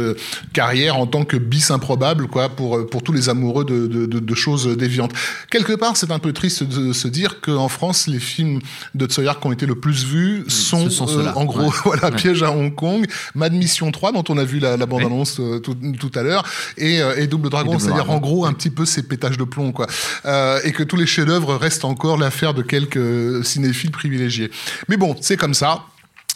carrière 0.52 0.96
en 0.96 1.06
tant 1.06 1.24
que 1.24 1.36
bis 1.36 1.70
improbable, 1.70 2.26
quoi, 2.26 2.48
pour, 2.48 2.86
pour 2.88 3.02
tous 3.02 3.12
les 3.12 3.28
amoureux 3.28 3.64
de, 3.64 3.86
de, 3.86 4.06
de, 4.06 4.18
de 4.18 4.34
choses 4.34 4.66
déviantes. 4.76 5.12
Quelque 5.50 5.72
part, 5.74 5.96
c'est 5.96 6.10
un 6.10 6.18
peu 6.18 6.32
triste 6.32 6.64
de 6.64 6.92
se 6.92 7.08
dire 7.08 7.40
qu'en 7.40 7.68
France, 7.68 8.06
les 8.08 8.18
films 8.18 8.60
de 8.94 9.06
Tsoyark 9.06 9.40
qui 9.40 9.46
ont 9.46 9.52
été 9.52 9.66
le 9.66 9.74
plus 9.76 10.04
vus 10.04 10.44
sont, 10.48 10.88
euh, 10.88 11.32
en 11.34 11.44
gros, 11.44 11.56
Ouais. 11.66 11.68
voilà, 11.84 12.06
Ouais. 12.10 12.16
Piège 12.16 12.42
à 12.42 12.50
Hong 12.50 12.74
Kong, 12.74 13.06
Mad 13.34 13.52
Mission 13.52 13.90
3, 13.90 14.12
dont 14.12 14.24
on 14.28 14.36
a 14.38 14.44
vu 14.44 14.58
la, 14.58 14.76
la 14.76 14.86
bande-annonce 14.86 15.40
tout, 15.62 15.74
tout 15.98 16.12
à 16.14 16.22
l'heure, 16.22 16.44
et, 16.76 17.00
et 17.16 17.26
Double 17.26 17.50
Dragon, 17.50 17.78
c'est-à-dire 17.78 18.10
en 18.10 18.18
gros 18.18 18.46
un 18.46 18.52
petit 18.52 18.70
peu 18.70 18.84
ces 18.84 19.02
pétages 19.02 19.38
de 19.38 19.44
plomb, 19.44 19.72
quoi. 19.72 19.86
Euh, 20.26 20.61
et 20.64 20.73
que 20.73 20.83
tous 20.83 20.97
les 20.97 21.06
chefs-d'œuvre 21.06 21.54
restent 21.54 21.85
encore 21.85 22.16
l'affaire 22.16 22.52
de 22.52 22.62
quelques 22.62 23.45
cinéphiles 23.45 23.92
privilégiés. 23.92 24.50
Mais 24.88 24.97
bon, 24.97 25.16
c'est 25.21 25.37
comme 25.37 25.54
ça. 25.54 25.85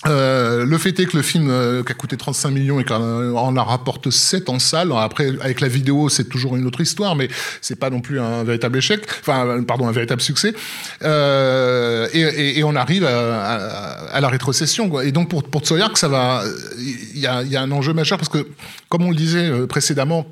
Euh, 0.06 0.64
le 0.64 0.78
fait 0.78 0.98
est 0.98 1.06
que 1.06 1.16
le 1.16 1.22
film 1.22 1.50
euh, 1.50 1.82
qui 1.82 1.92
a 1.92 1.94
coûté 1.94 2.16
35 2.16 2.50
millions 2.50 2.80
et 2.80 2.84
qu'on 2.84 3.36
en 3.36 3.64
rapporte 3.64 4.10
7 4.10 4.48
en 4.48 4.58
salle. 4.58 4.92
Après, 4.96 5.28
avec 5.40 5.60
la 5.60 5.68
vidéo, 5.68 6.08
c'est 6.08 6.24
toujours 6.24 6.56
une 6.56 6.66
autre 6.66 6.80
histoire, 6.80 7.16
mais 7.16 7.28
c'est 7.60 7.78
pas 7.78 7.90
non 7.90 8.00
plus 8.00 8.18
un 8.18 8.42
véritable 8.42 8.78
échec. 8.78 9.04
Enfin, 9.20 9.62
pardon, 9.62 9.88
un 9.88 9.92
véritable 9.92 10.22
succès. 10.22 10.54
Euh, 11.02 12.08
et, 12.14 12.64
on 12.64 12.76
arrive 12.76 13.04
à, 13.04 14.20
la 14.20 14.28
rétrocession. 14.28 15.00
Et 15.00 15.12
donc, 15.12 15.28
pour, 15.28 15.42
pour 15.42 15.62
Tsoyak, 15.62 15.98
ça 15.98 16.08
va. 16.08 16.44
Il 16.78 17.18
y 17.18 17.26
a, 17.26 17.60
un 17.60 17.70
enjeu 17.70 17.92
majeur 17.92 18.16
parce 18.16 18.28
que, 18.28 18.46
comme 18.88 19.04
on 19.04 19.10
le 19.10 19.16
disait 19.16 19.50
euh, 19.50 19.66
précédemment, 19.66 20.26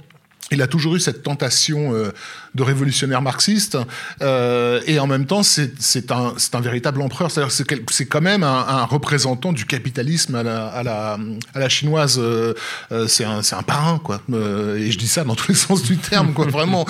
il 0.51 0.63
a 0.63 0.67
toujours 0.67 0.97
eu 0.97 1.01
cette 1.01 1.23
tentation 1.23 1.95
euh, 1.95 2.11
de 2.55 2.63
révolutionnaire 2.63 3.23
marxiste, 3.23 3.79
euh, 4.23 4.81
et 4.87 4.99
en 4.99 5.07
même 5.07 5.27
temps, 5.27 5.43
c'est 5.43 6.11
un, 6.11 6.35
un, 6.53 6.61
véritable 6.61 7.03
empereur. 7.03 7.31
C'est 7.31 8.07
quand 8.07 8.21
même 8.21 8.43
un, 8.43 8.67
un, 8.67 8.85
représentant 8.85 9.53
du 9.53 9.65
capitalisme 9.65 10.35
à 10.35 10.43
la, 10.43 10.67
à 10.67 10.83
la, 10.83 11.19
à 11.55 11.59
la 11.59 11.69
chinoise. 11.69 12.19
Euh, 12.19 12.55
euh 12.93 13.07
c'est 13.07 13.25
un, 13.25 13.41
un, 13.41 13.63
parrain, 13.63 13.99
quoi. 13.99 14.21
Euh, 14.33 14.77
et 14.77 14.91
je 14.91 14.99
dis 14.99 15.09
ça 15.09 15.25
dans 15.25 15.35
tous 15.35 15.49
les 15.49 15.55
sens 15.55 15.83
du 15.83 15.99
terme, 15.99 16.33
quoi. 16.33 16.47
Vraiment, 16.47 16.87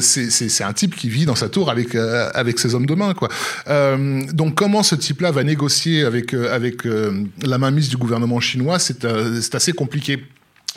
c'est 0.00 0.62
un 0.62 0.72
type 0.72 0.94
qui 0.94 1.08
vit 1.08 1.26
dans 1.26 1.34
sa 1.34 1.48
tour 1.48 1.70
avec 1.70 1.94
avec 1.94 2.58
ses 2.58 2.74
hommes 2.74 2.86
de 2.86 2.94
main, 2.94 3.14
quoi. 3.14 3.28
donc, 4.32 4.54
comment 4.54 4.82
ce 4.82 4.94
type-là 4.94 5.30
va 5.30 5.42
négocier 5.44 6.04
avec 6.04 6.34
avec 6.34 6.84
la 6.84 7.58
mainmise 7.58 7.88
du 7.88 7.96
gouvernement 7.96 8.40
chinois, 8.40 8.78
c'est 8.78 9.54
assez 9.54 9.72
compliqué. 9.72 10.22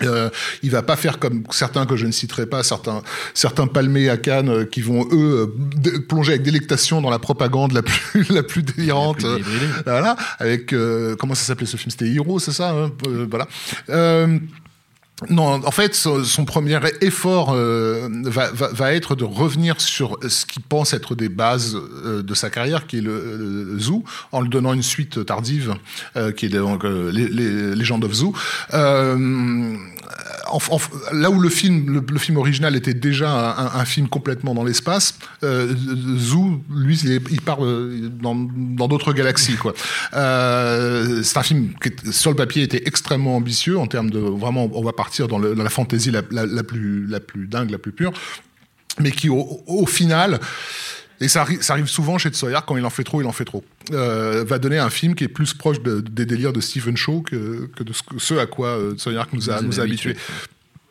Euh, 0.02 0.30
il 0.64 0.72
va 0.72 0.82
pas 0.82 0.96
faire 0.96 1.20
comme 1.20 1.44
certains 1.52 1.86
que 1.86 1.96
je 1.96 2.08
ne 2.08 2.12
citerai 2.12 2.48
pas, 2.48 2.64
certains, 2.64 3.04
certains 3.34 3.68
palmés 3.68 4.10
à 4.10 4.18
Cannes 4.18 4.50
euh, 4.50 4.66
qui 4.66 4.82
vont 4.82 5.08
eux 5.12 5.54
euh, 5.86 6.00
plonger 6.08 6.34
avec 6.34 6.44
délectation 6.44 7.00
dans 7.00 7.12
la 7.12 7.20
propagande 7.20 7.74
la 7.74 7.84
plus, 7.84 8.28
la 8.30 8.42
plus 8.42 8.64
délirante. 8.64 9.22
La 9.22 9.36
plus 9.36 9.44
voilà, 9.86 10.16
avec 10.40 10.74
euh, 10.74 11.16
comment 11.16 11.36
ça 11.36 11.44
s'appelait 11.44 11.68
ce 11.68 11.78
film? 11.78 11.92
C'était 11.92 12.12
Hero, 12.12 12.40
c'est 12.40 12.52
ça 12.52 12.72
hein? 12.72 12.92
Voilà. 13.30 13.48
Non, 15.30 15.66
en 15.66 15.72
fait, 15.72 15.96
son 15.96 16.46
premier 16.46 16.80
effort 17.02 17.54
euh, 17.54 18.10
va, 18.24 18.94
être 18.94 19.16
de 19.16 19.24
revenir 19.24 19.80
sur 19.82 20.18
ce 20.28 20.46
qu'il 20.46 20.62
pense 20.62 20.94
être 20.94 21.16
des 21.16 21.30
bases 21.30 21.76
euh, 21.76 22.22
de 22.24 22.34
sa 22.34 22.50
carrière, 22.50 22.88
qui 22.88 22.98
est 22.98 23.02
le, 23.02 23.78
Zoo, 23.80 24.04
en 24.32 24.42
lui 24.42 24.50
donnant 24.50 24.74
une 24.74 24.84
suite 24.84 25.26
tardive, 25.26 25.76
euh, 26.16 26.32
qui 26.32 26.48
est 26.48 26.50
donc 26.50 26.86
euh, 26.86 27.12
les, 27.12 27.28
les 27.28 27.76
Legend 27.76 28.04
of 28.04 28.14
Zoo. 28.14 28.34
Euh, 30.54 30.78
là 31.12 31.30
où 31.30 31.40
le 31.40 31.50
film, 31.50 32.04
le, 32.10 32.20
film 32.20 32.38
original 32.38 32.76
était 32.76 32.94
déjà 32.94 33.56
un, 33.76 33.86
film 33.86 34.08
complètement 34.08 34.54
dans 34.54 34.64
l'espace, 34.64 35.18
Zoo, 35.42 36.62
lui, 36.70 36.98
il, 37.04 37.22
il 37.32 37.42
part 37.42 37.60
dans 37.60 38.88
d'autres 38.88 39.14
galaxies. 39.14 39.56
Quoi. 39.56 39.74
c'est 40.12 41.38
un 41.38 41.44
film 41.44 41.74
qui, 41.82 42.12
sur 42.12 42.32
le 42.32 42.38
papier, 42.38 42.64
était 42.64 42.84
extrêmement 42.86 43.36
ambitieux 43.36 43.78
en 43.78 43.88
termes 43.88 44.10
de 44.10 44.20
vraiment, 44.20 44.70
on 44.74 44.84
va 44.84 44.94
partir 44.94 45.28
dans, 45.28 45.40
la 45.40 45.70
fantaisie 45.70 46.12
la, 46.12 46.22
plus, 46.22 47.08
dingue, 47.48 47.70
la 47.70 47.78
plus 47.78 47.92
pure, 47.92 48.14
mais 49.00 49.12
qui, 49.12 49.30
au 49.30 49.86
final, 49.86 50.40
et 51.24 51.28
ça, 51.28 51.42
arri 51.42 51.58
ça, 51.62 51.74
arrive 51.74 51.88
souvent 51.88 52.18
chez 52.18 52.30
Tsoyar, 52.30 52.66
quand 52.66 52.78
il 52.78 52.86
en 52.86 52.90
fait 52.90 53.04
trop, 53.04 53.22
il 53.22 53.28
en 53.28 53.32
fait 53.32 53.46
trop. 53.46 53.64
Euh, 53.92 54.44
va 54.44 54.60
donner 54.60 54.78
un 54.78 54.90
film 54.90 55.16
qui 55.16 55.24
est 55.24 55.30
plus 55.30 55.54
proche 55.54 55.82
de, 55.82 56.02
des 56.02 56.26
délires 56.26 56.54
de 56.54 56.62
Stephen 56.62 56.98
Shaw 56.98 57.22
que, 57.22 57.70
que 57.76 57.84
de 57.84 57.94
ce, 57.94 58.02
ce 58.18 58.34
à 58.36 58.46
quoi 58.46 58.68
euh, 58.70 58.94
Tsoyar 58.96 59.28
nous 59.34 59.50
a, 59.50 59.62
nous 59.62 59.80
a 59.80 59.84
habitués. 59.84 60.16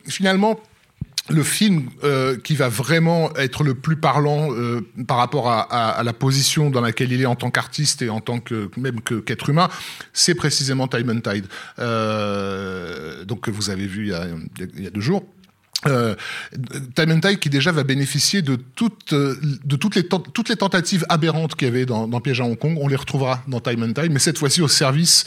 Finalement, 0.07 0.59
le 1.29 1.43
film 1.43 1.89
euh, 2.03 2.37
qui 2.37 2.55
va 2.55 2.67
vraiment 2.67 3.33
être 3.35 3.63
le 3.63 3.75
plus 3.75 3.95
parlant 3.95 4.51
euh, 4.51 4.81
par 5.07 5.17
rapport 5.17 5.49
à, 5.49 5.61
à, 5.61 5.89
à, 5.91 6.03
la 6.03 6.13
position 6.13 6.69
dans 6.69 6.81
laquelle 6.81 7.11
il 7.11 7.21
est 7.21 7.25
en 7.25 7.35
tant 7.35 7.49
qu'artiste 7.49 8.01
et 8.01 8.09
en 8.09 8.19
tant 8.19 8.39
que 8.39 8.69
même 8.75 8.99
qu'être 9.01 9.45
qu 9.45 9.51
humain, 9.51 9.69
c'est 10.11 10.35
précisément 10.35 10.87
Time 10.87 11.09
and 11.09 11.31
Tide, 11.31 11.45
euh, 11.79 13.23
donc 13.23 13.41
que 13.41 13.51
vous 13.51 13.69
avez 13.69 13.87
vu 13.87 14.07
il 14.07 14.09
y 14.09 14.13
a, 14.13 14.27
il 14.75 14.83
y 14.83 14.87
a 14.87 14.89
deux 14.89 15.01
jours. 15.01 15.23
Euh, 15.87 16.15
Time 16.95 17.11
and 17.11 17.19
Tide 17.19 17.39
qui 17.39 17.49
déjà 17.49 17.71
va 17.71 17.83
bénéficier 17.83 18.41
de 18.41 18.55
toutes, 18.55 19.13
de 19.13 19.75
toutes, 19.75 19.95
les, 19.95 20.55
tentatives 20.55 21.05
aberrantes 21.09 21.55
qu'il 21.55 21.67
y 21.67 21.71
avait 21.71 21.85
dans, 21.85 22.07
dans 22.07 22.21
Piège 22.21 22.41
à 22.41 22.45
Hong 22.45 22.57
Kong. 22.57 22.77
On 22.79 22.87
les 22.87 22.95
retrouvera 22.95 23.43
dans 23.47 23.59
Time 23.59 23.83
and 23.83 24.01
Tide, 24.01 24.11
mais 24.11 24.19
cette 24.19 24.37
fois-ci 24.37 24.61
au 24.61 24.67
service 24.67 25.25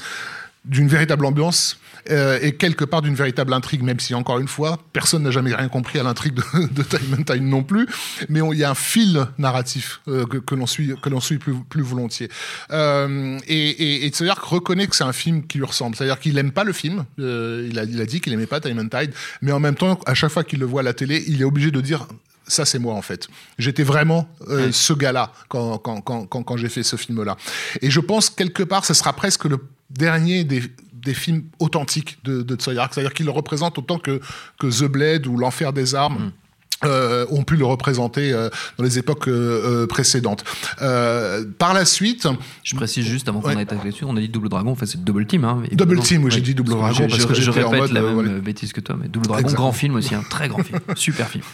d'une 0.67 0.89
véritable 0.89 1.25
ambiance 1.25 1.79
euh, 2.11 2.39
et 2.43 2.53
quelque 2.53 2.85
part 2.85 3.03
d'une 3.03 3.15
véritable 3.15 3.53
intrigue, 3.53 3.83
même 3.83 4.01
si 4.01 4.15
encore 4.15 4.39
une 4.39 4.49
fois, 4.49 4.79
personne 4.93 5.23
n'a 5.23 5.31
jamais 5.31 5.55
rien 5.55 5.69
compris 5.69 5.99
à 5.99 6.03
l'intrigue 6.03 6.35
de, 6.35 6.67
de 6.69 6.83
Time 6.83 7.17
and 7.19 7.23
Time 7.23 7.49
non 7.49 7.63
plus, 7.63 7.87
mais 8.29 8.41
il 8.53 8.59
y 8.59 8.65
a 8.65 8.71
un 8.71 8.75
fil 8.75 9.27
narratif 9.39 10.01
euh, 10.09 10.27
que, 10.27 10.39
que 10.39 10.55
l'on 10.55 10.67
suit, 10.67 10.95
que 11.01 11.09
l'on 11.09 11.21
suit 11.21 11.39
plus, 11.39 11.55
plus 11.69 11.83
volontiers. 11.83 12.29
Euh, 12.71 13.39
et, 13.49 13.71
et, 13.71 14.07
et 14.07 14.09
Tsuyark 14.11 14.45
reconnaît 14.45 14.87
que 14.87 14.97
c'est 14.97 15.05
un 15.05 15.13
film 15.13 15.47
qui 15.47 15.59
lui 15.59 15.65
ressemble, 15.67 15.97
c'est-à-dire 15.97 16.19
qu'il 16.19 16.37
aime 16.39 16.53
pas 16.53 16.65
le 16.65 16.73
film, 16.73 17.05
il, 17.19 17.79
a, 17.79 17.85
il 17.85 18.01
a 18.01 18.07
dit 18.07 18.21
qu'il 18.21 18.33
aimait 18.33 18.47
pas 18.47 18.61
Time 18.61 18.79
and 18.79 18.89
Tide, 18.89 19.13
mais 19.43 19.53
en 19.53 19.61
même 19.61 19.75
temps, 19.75 19.99
à 20.07 20.15
chaque 20.15 20.31
fois 20.31 20.45
qu'il 20.45 20.59
le 20.59 20.67
voit 20.67 20.81
à 20.81 20.85
la 20.85 20.95
télé, 20.95 21.25
il 21.27 21.41
est 21.41 21.45
obligé 21.45 21.71
de 21.71 21.81
dire 21.81 22.07
ça 22.49 22.65
c'est 22.65 22.79
moi 22.79 22.95
en 22.95 23.03
fait. 23.03 23.29
J'étais 23.59 23.83
vraiment 23.83 24.29
euh, 24.49 24.71
ce 24.73 24.93
gars-là 24.93 25.33
quand, 25.49 25.79
quand, 25.79 26.01
quand, 26.01 26.27
quand, 26.27 26.43
quand 26.43 26.57
j'ai 26.57 26.69
fait 26.69 26.83
ce 26.83 26.97
film-là. 26.97 27.37
Et 27.83 27.91
je 27.91 28.01
pense 28.01 28.31
quelque 28.31 28.63
part, 28.63 28.85
ce 28.85 28.95
sera 28.95 29.13
presque 29.13 29.45
le 29.45 29.59
dernier 29.91 30.45
des, 30.45 30.63
des 30.93 31.15
films 31.15 31.45
authentiques 31.59 32.19
de, 32.25 32.43
de 32.43 32.57
c'est-à-dire 32.59 33.15
qu'il 33.15 33.27
le 33.27 33.33
représente 33.33 33.79
autant 33.79 33.99
que, 33.99 34.21
que 34.59 34.67
The 34.67 34.91
Blade 34.91 35.27
ou 35.27 35.37
L'Enfer 35.37 35.73
des 35.73 35.95
Armes. 35.95 36.27
Mm. 36.27 36.33
Euh, 36.85 37.25
ont 37.31 37.43
pu 37.43 37.57
le 37.57 37.65
représenter 37.65 38.35
euh, 38.35 38.51
dans 38.77 38.85
les 38.85 38.99
époques 38.99 39.29
euh, 39.29 39.87
précédentes. 39.87 40.45
Par 40.79 41.73
la 41.73 41.87
suite, 41.87 42.29
je 42.63 42.77
précise 42.77 43.07
juste 43.07 43.31
avant 43.31 43.41
qu'on 43.41 43.49
ouais. 43.49 43.57
aille 43.57 43.79
là-dessus, 43.83 44.05
on 44.05 44.15
a 44.15 44.21
dit 44.21 44.29
Double 44.29 44.51
Dragon, 44.51 44.73
en 44.73 44.75
fait 44.75 44.85
c'est 44.85 45.03
Double 45.03 45.25
Team. 45.25 45.45
Hein, 45.45 45.63
double 45.73 46.01
Team, 46.01 46.23
oui, 46.23 46.31
j'ai 46.31 46.43
dit 46.43 46.55
Double 46.55 46.73
Dragon 46.73 47.09
je, 47.09 47.17
parce 47.17 47.25
que 47.25 47.33
je 47.33 47.51
répète 47.51 47.67
en 47.67 47.77
mode, 47.77 47.93
la 47.93 48.03
même 48.03 48.13
voilà. 48.13 48.31
bêtise 48.41 48.75
que 48.75 48.83
toi, 48.83 48.95
mais 49.01 49.09
Double 49.09 49.27
Dragon, 49.27 49.41
Exactement. 49.41 49.69
grand 49.69 49.73
film 49.73 49.95
aussi, 49.95 50.15
un 50.15 50.23
très 50.23 50.49
grand 50.49 50.63
film, 50.63 50.79
super 50.97 51.29
film. 51.29 51.45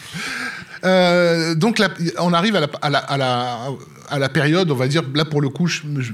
Donc 1.57 1.79
là, 1.79 1.89
on 2.19 2.33
arrive 2.33 2.57
à 2.57 2.61
la, 2.61 2.69
à, 2.83 2.91
la, 2.91 2.99
à, 2.99 3.17
la, 3.17 3.69
à 4.09 4.19
la 4.19 4.29
période, 4.29 4.73
on 4.73 4.75
va 4.77 4.89
dire, 4.89 5.05
là 5.15 5.25
pour 5.25 5.41
le 5.41 5.51
coup, 5.51 5.69
je, 5.69 5.83
je, 6.01 6.13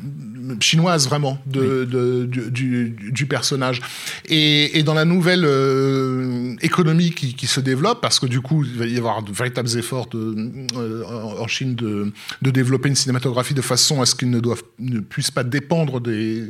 chinoise 0.60 1.06
vraiment 1.06 1.38
de, 1.46 1.60
oui. 1.60 1.86
de, 1.86 2.24
du, 2.26 2.50
du, 2.50 3.12
du, 3.12 3.26
personnage. 3.26 3.80
Et, 4.26 4.78
et, 4.78 4.82
dans 4.82 4.94
la 4.94 5.04
nouvelle 5.04 5.44
euh, 5.44 6.54
économie 6.62 7.10
qui, 7.10 7.34
qui, 7.34 7.46
se 7.46 7.60
développe, 7.60 8.00
parce 8.00 8.20
que 8.20 8.26
du 8.26 8.40
coup, 8.40 8.64
il 8.64 8.78
va 8.78 8.86
y 8.86 8.96
avoir 8.96 9.22
de 9.22 9.32
véritables 9.32 9.76
efforts 9.76 10.08
de, 10.08 10.66
euh, 10.76 11.04
en 11.04 11.46
Chine 11.46 11.74
de, 11.74 12.12
de, 12.42 12.50
développer 12.50 12.88
une 12.88 12.96
cinématographie 12.96 13.54
de 13.54 13.62
façon 13.62 14.00
à 14.00 14.06
ce 14.06 14.14
qu'ils 14.14 14.30
ne, 14.30 14.40
doivent, 14.40 14.62
ne 14.78 15.00
puissent 15.00 15.30
pas 15.30 15.44
dépendre 15.44 16.00
des, 16.00 16.44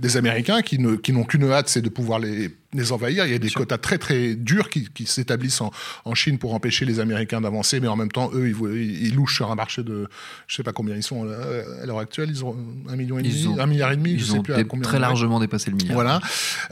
des 0.00 0.16
Américains, 0.16 0.62
qui 0.62 0.78
n'ont 0.78 0.96
qui 0.96 1.12
qu'une 1.26 1.50
hâte, 1.50 1.68
c'est 1.68 1.82
de 1.82 1.88
pouvoir 1.88 2.18
les 2.18 2.50
les 2.72 2.92
envahir. 2.92 3.26
Il 3.26 3.32
y 3.32 3.34
a 3.34 3.38
des 3.38 3.50
quotas 3.50 3.78
très 3.78 3.98
très 3.98 4.34
durs 4.34 4.70
qui, 4.70 4.88
qui 4.92 5.06
s'établissent 5.06 5.60
en, 5.60 5.70
en, 6.04 6.14
Chine 6.14 6.38
pour 6.38 6.54
empêcher 6.54 6.84
les 6.84 7.00
Américains 7.00 7.40
d'avancer, 7.40 7.80
mais 7.80 7.88
en 7.88 7.96
même 7.96 8.10
temps, 8.10 8.30
eux, 8.34 8.48
ils, 8.48 9.06
ils, 9.06 9.14
louchent 9.14 9.36
sur 9.36 9.50
un 9.50 9.54
marché 9.54 9.82
de, 9.82 10.08
je 10.46 10.56
sais 10.56 10.62
pas 10.62 10.72
combien 10.72 10.94
ils 10.94 11.02
sont 11.02 11.24
à 11.24 11.86
l'heure 11.86 11.98
actuelle, 11.98 12.30
ils 12.30 12.44
ont 12.44 12.56
un 12.88 12.96
million 12.96 13.18
et 13.18 13.22
demi, 13.22 13.48
un 13.58 13.66
milliard 13.66 13.92
et 13.92 13.96
demi, 13.96 14.12
ils 14.12 14.20
je 14.20 14.24
sais 14.24 14.40
plus 14.40 14.54
à 14.54 14.64
combien. 14.64 14.82
Très 14.82 14.98
largement 14.98 15.40
dépassé 15.40 15.70
le 15.70 15.76
milliard. 15.76 15.94
Voilà. 15.94 16.20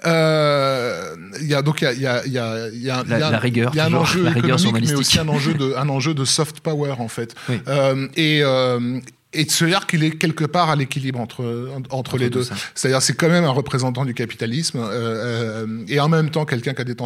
Euh, 0.07 1.17
il 1.41 1.47
y 1.47 1.55
a 1.55 1.63
donc 1.63 1.83
il 1.83 1.85
y 1.85 1.89
a 1.89 1.95
y 1.95 2.07
a 2.07 2.27
il 2.27 2.33
y 2.33 2.39
a, 2.39 2.69
il 2.69 2.83
y 2.83 2.91
a 2.91 3.05
la, 3.05 3.31
la 3.31 3.39
rigueur, 3.39 3.71
il 3.75 3.77
y 3.77 3.81
a 3.81 3.87
un 3.87 3.95
enjeu 3.95 4.27
économique, 4.29 4.75
mais 4.81 4.95
aussi 4.95 5.19
un 5.19 5.29
enjeu 5.29 5.55
de 5.55 5.75
un 5.77 5.89
enjeu 5.89 6.15
de 6.15 6.25
soft 6.25 6.61
power 6.61 6.95
en 6.99 7.09
fait. 7.09 7.35
Oui. 7.49 7.61
Euh, 7.69 8.09
et 8.17 8.41
euh, 8.43 9.01
et 9.33 9.45
de 9.45 9.51
se 9.51 9.65
dire 9.65 9.87
qu'il 9.87 10.03
est 10.03 10.11
quelque 10.11 10.45
part 10.45 10.71
à 10.71 10.77
l'équilibre 10.77 11.21
entre, 11.21 11.71
entre, 11.75 11.95
entre 11.95 12.19
les 12.19 12.31
deux. 12.31 12.43
C'est-à-dire 12.75 13.01
c'est 13.01 13.15
quand 13.15 13.29
même 13.29 13.45
un 13.45 13.51
représentant 13.51 14.05
du 14.05 14.15
capitalisme 14.15 14.79
euh, 14.79 15.65
euh, 15.67 15.85
et 15.89 16.01
en 16.01 16.09
même 16.09 16.31
temps 16.31 16.45
quelqu'un 16.45 16.75
qui 16.75 16.81
a 16.81 16.85
des 16.85 16.97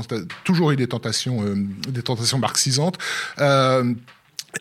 toujours 0.44 0.70
eu 0.70 0.76
des 0.76 0.86
tentations, 0.86 1.44
euh, 1.44 1.54
des 1.88 2.02
tentations 2.02 2.38
marxisantes. 2.38 2.98
Euh, 3.38 3.92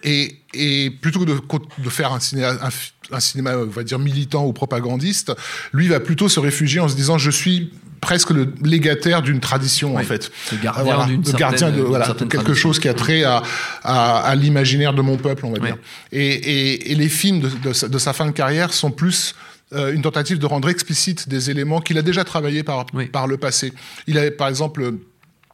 et, 0.04 0.40
et, 0.54 0.90
plutôt 0.90 1.20
que 1.20 1.26
de, 1.26 1.40
de 1.78 1.90
faire 1.90 2.12
un 2.14 2.20
cinéma, 2.20 2.58
un, 2.62 3.16
un, 3.16 3.20
cinéma, 3.20 3.58
on 3.58 3.68
va 3.68 3.84
dire, 3.84 4.00
militant 4.00 4.46
ou 4.46 4.52
propagandiste, 4.52 5.32
lui 5.72 5.88
va 5.88 6.00
plutôt 6.00 6.28
se 6.30 6.40
réfugier 6.40 6.80
en 6.80 6.88
se 6.88 6.96
disant 6.96 7.20
je 7.20 7.30
suis 7.30 7.72
presque 8.04 8.30
le 8.30 8.54
légataire 8.64 9.22
d'une 9.22 9.40
tradition 9.40 9.96
en 9.96 10.04
fait. 10.04 10.32
Le 10.52 10.58
gardien, 10.58 10.84
voilà, 10.84 11.08
le 11.08 11.38
gardien 11.38 11.72
de, 11.72 11.82
voilà, 11.82 12.08
de 12.08 12.14
quelque 12.14 12.36
tradition. 12.36 12.54
chose 12.56 12.80
qui 12.80 12.90
a 12.90 12.94
trait 12.94 13.24
à, 13.24 13.42
à, 13.84 14.20
à 14.20 14.36
l'imaginaire 14.36 14.94
de 14.94 15.02
mon 15.02 15.18
peuple, 15.18 15.46
on 15.46 15.52
va 15.52 15.60
dire. 15.60 15.78
Et, 16.12 16.22
et, 16.22 16.92
et, 16.92 16.96
les 16.96 17.10
films 17.10 17.40
de, 17.40 17.50
de, 17.50 17.74
sa, 17.74 17.88
de, 17.88 17.98
sa, 17.98 18.14
fin 18.14 18.26
de 18.26 18.32
carrière 18.32 18.74
sont 18.74 18.92
plus 18.92 19.36
euh, 19.74 19.94
une 19.94 20.02
tentative 20.02 20.38
de 20.38 20.46
rendre 20.46 20.70
explicite 20.70 21.30
des 21.30 21.50
éléments 21.50 21.82
qu'il 21.82 21.98
a 21.98 22.02
déjà 22.02 22.24
travaillé 22.24 22.64
par, 22.64 22.86
oui. 22.94 23.08
par 23.08 23.28
le 23.28 23.38
passé. 23.38 23.74
Il 24.08 24.18
avait 24.18 24.32
par 24.32 24.48
exemple 24.48 24.94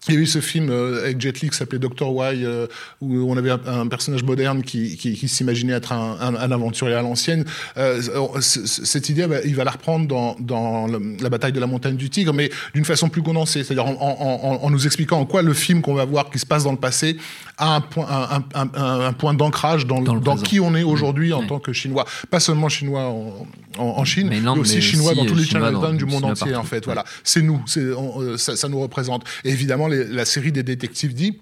il 0.09 0.15
y 0.15 0.17
a 0.17 0.21
eu 0.21 0.25
ce 0.25 0.41
film 0.41 0.69
euh, 0.69 1.03
avec 1.03 1.21
Jet 1.21 1.39
Li 1.41 1.49
qui 1.49 1.57
s'appelait 1.57 1.79
Dr. 1.79 2.07
Y, 2.07 2.43
euh, 2.43 2.67
où 3.01 3.31
on 3.31 3.37
avait 3.37 3.51
un, 3.51 3.87
personnage 3.87 4.23
moderne 4.23 4.63
qui, 4.63 4.97
qui, 4.97 5.13
qui 5.13 5.27
s'imaginait 5.27 5.73
être 5.73 5.93
un, 5.93 6.17
un, 6.19 6.51
aventurier 6.51 6.95
à 6.95 7.01
l'ancienne. 7.01 7.45
Euh, 7.77 8.01
cette 8.41 9.09
idée, 9.09 9.27
bah, 9.27 9.37
il 9.45 9.55
va 9.55 9.63
la 9.63 9.71
reprendre 9.71 10.07
dans, 10.07 10.35
dans 10.39 10.87
la 10.87 11.29
bataille 11.29 11.53
de 11.53 11.59
la 11.59 11.67
montagne 11.67 11.95
du 11.95 12.09
Tigre, 12.09 12.33
mais 12.33 12.49
d'une 12.73 12.85
façon 12.85 13.09
plus 13.09 13.21
condensée, 13.21 13.63
c'est-à-dire 13.63 13.85
en, 13.85 13.95
en, 13.99 14.63
en, 14.63 14.69
nous 14.69 14.85
expliquant 14.85 15.19
en 15.19 15.25
quoi 15.25 15.41
le 15.41 15.53
film 15.53 15.81
qu'on 15.81 15.93
va 15.93 16.05
voir 16.05 16.29
qui 16.29 16.39
se 16.39 16.45
passe 16.45 16.63
dans 16.63 16.71
le 16.71 16.77
passé 16.77 17.17
a 17.59 17.75
un 17.75 17.81
point, 17.81 18.07
un, 18.09 18.43
un, 18.55 19.01
un, 19.01 19.13
point 19.13 19.33
d'ancrage 19.33 19.85
dans, 19.85 20.01
dans, 20.01 20.15
dans 20.15 20.37
qui 20.37 20.59
on 20.59 20.73
est 20.75 20.83
aujourd'hui 20.83 21.33
en 21.33 21.45
tant 21.45 21.59
que 21.59 21.73
Chinois. 21.73 22.05
Pas 22.29 22.39
seulement 22.39 22.69
Chinois 22.69 23.03
en, 23.03 23.47
en, 23.77 24.05
Chine, 24.05 24.29
mais, 24.29 24.47
aussi 24.49 24.81
Chinois 24.81 25.13
dans 25.13 25.25
tous 25.25 25.35
les 25.35 25.43
Chinatowns 25.43 25.97
du 25.97 26.05
monde 26.05 26.25
entier, 26.25 26.55
en 26.55 26.63
fait. 26.63 26.85
Voilà, 26.85 27.03
c'est 27.23 27.41
nous, 27.41 27.61
ça, 28.37 28.55
ça, 28.55 28.67
nous 28.69 28.79
représente. 28.79 29.25
Et 29.43 29.49
évidemment, 29.49 29.87
les, 29.87 30.05
la 30.05 30.25
série 30.25 30.51
des 30.51 30.63
détectives 30.63 31.13
dit 31.13 31.39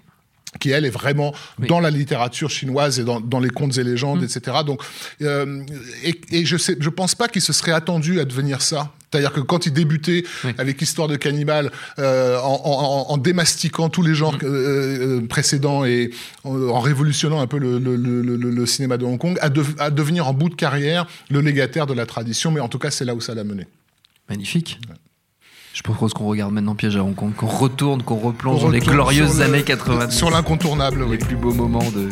qui 0.60 0.70
elle 0.70 0.86
est 0.86 0.90
vraiment 0.90 1.34
dans 1.68 1.80
la 1.80 1.90
littérature 1.90 2.50
chinoise 2.50 2.98
et 2.98 3.04
dans, 3.04 3.20
dans 3.20 3.40
les 3.40 3.50
contes 3.50 3.76
et 3.76 3.84
légendes, 3.84 4.22
mm. 4.22 4.24
etc. 4.24 4.56
Donc, 4.66 4.82
euh, 5.22 5.62
et, 6.02 6.20
et, 6.32 6.44
je 6.46 6.56
sais, 6.56 6.76
je 6.80 6.88
pense 6.88 7.14
pas 7.14 7.28
qu'il 7.28 7.42
se 7.42 7.52
serait 7.52 7.72
attendu 7.72 8.18
à 8.18 8.24
devenir 8.24 8.62
ça. 8.62 8.92
C'est-à-dire 9.10 9.32
que 9.32 9.40
quand 9.40 9.66
il 9.66 9.72
débutait 9.72 10.24
avec 10.58 10.82
Histoire 10.82 11.08
de 11.08 11.16
cannibale, 11.16 11.70
euh, 11.98 12.38
en, 12.38 12.60
en, 12.64 13.12
en, 13.12 13.16
démastiquant 13.16 13.88
tous 13.88 14.02
les 14.02 14.14
genres 14.14 14.34
mm. 14.34 14.44
euh, 14.44 15.20
euh, 15.20 15.26
précédents 15.26 15.84
et 15.84 16.10
en, 16.44 16.54
en, 16.54 16.80
révolutionnant 16.80 17.40
un 17.40 17.46
peu 17.46 17.58
le, 17.58 17.78
le, 17.78 17.96
le, 17.96 18.36
le 18.36 18.66
cinéma 18.66 18.96
de 18.98 19.04
Hong 19.04 19.18
Kong, 19.18 19.38
à, 19.40 19.48
de, 19.48 19.64
à, 19.78 19.90
devenir 19.90 20.28
en 20.28 20.34
bout 20.34 20.50
de 20.50 20.54
carrière 20.54 21.06
le 21.30 21.40
légataire 21.40 21.86
de 21.86 21.94
la 21.94 22.06
tradition. 22.06 22.50
Mais 22.50 22.60
en 22.60 22.68
tout 22.68 22.78
cas, 22.78 22.90
c'est 22.90 23.04
là 23.04 23.14
où 23.14 23.20
ça 23.20 23.34
l'a 23.34 23.44
mené. 23.44 23.66
Magnifique. 24.28 24.78
Ouais. 24.88 24.94
Je 25.74 25.82
propose 25.82 26.12
qu'on 26.12 26.26
regarde 26.26 26.52
maintenant 26.52 26.74
Piège 26.74 26.96
à 26.96 27.04
Hong 27.04 27.14
Kong, 27.14 27.32
qu'on 27.34 27.46
retourne, 27.46 28.02
qu'on 28.02 28.16
replonge 28.16 28.62
dans 28.62 28.68
les 28.68 28.80
glorieuses 28.80 29.40
années 29.42 29.62
90. 29.62 30.14
Sur 30.14 30.30
l'incontournable, 30.30 31.04
Les 31.10 31.18
plus 31.18 31.36
beaux 31.36 31.52
moments 31.52 31.90
de, 31.90 32.08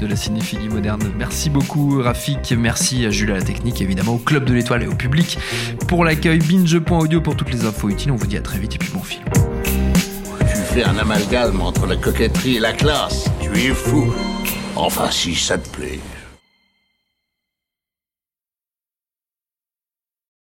de, 0.00 0.06
la 0.06 0.14
cinéphilie 0.14 0.68
moderne. 0.68 1.02
Merci 1.18 1.50
beaucoup 1.50 2.00
Rafik, 2.00 2.52
merci 2.56 3.04
à 3.06 3.10
Jules 3.10 3.32
à 3.32 3.34
la 3.34 3.42
technique, 3.42 3.80
évidemment, 3.80 4.14
au 4.14 4.18
Club 4.18 4.44
de 4.44 4.54
l'Étoile 4.54 4.84
et 4.84 4.86
au 4.86 4.94
public 4.94 5.38
pour 5.88 6.04
l'accueil. 6.04 6.38
Binge.audio 6.38 7.20
pour 7.20 7.36
toutes 7.36 7.52
les 7.52 7.64
infos 7.64 7.88
utiles. 7.88 8.12
On 8.12 8.16
vous 8.16 8.26
dit 8.26 8.36
à 8.36 8.42
très 8.42 8.58
vite 8.58 8.76
et 8.76 8.78
puis 8.78 8.90
bon 8.92 9.02
film. 9.02 9.24
Tu 10.40 10.56
fais 10.74 10.84
un 10.84 10.96
amalgame 10.98 11.60
entre 11.60 11.86
la 11.86 11.96
coquetterie 11.96 12.56
et 12.56 12.60
la 12.60 12.72
classe. 12.72 13.30
Tu 13.40 13.50
es 13.58 13.74
fou. 13.74 14.12
Enfin, 14.76 15.10
si 15.10 15.34
ça 15.34 15.58
te 15.58 15.68
plaît. 15.70 15.98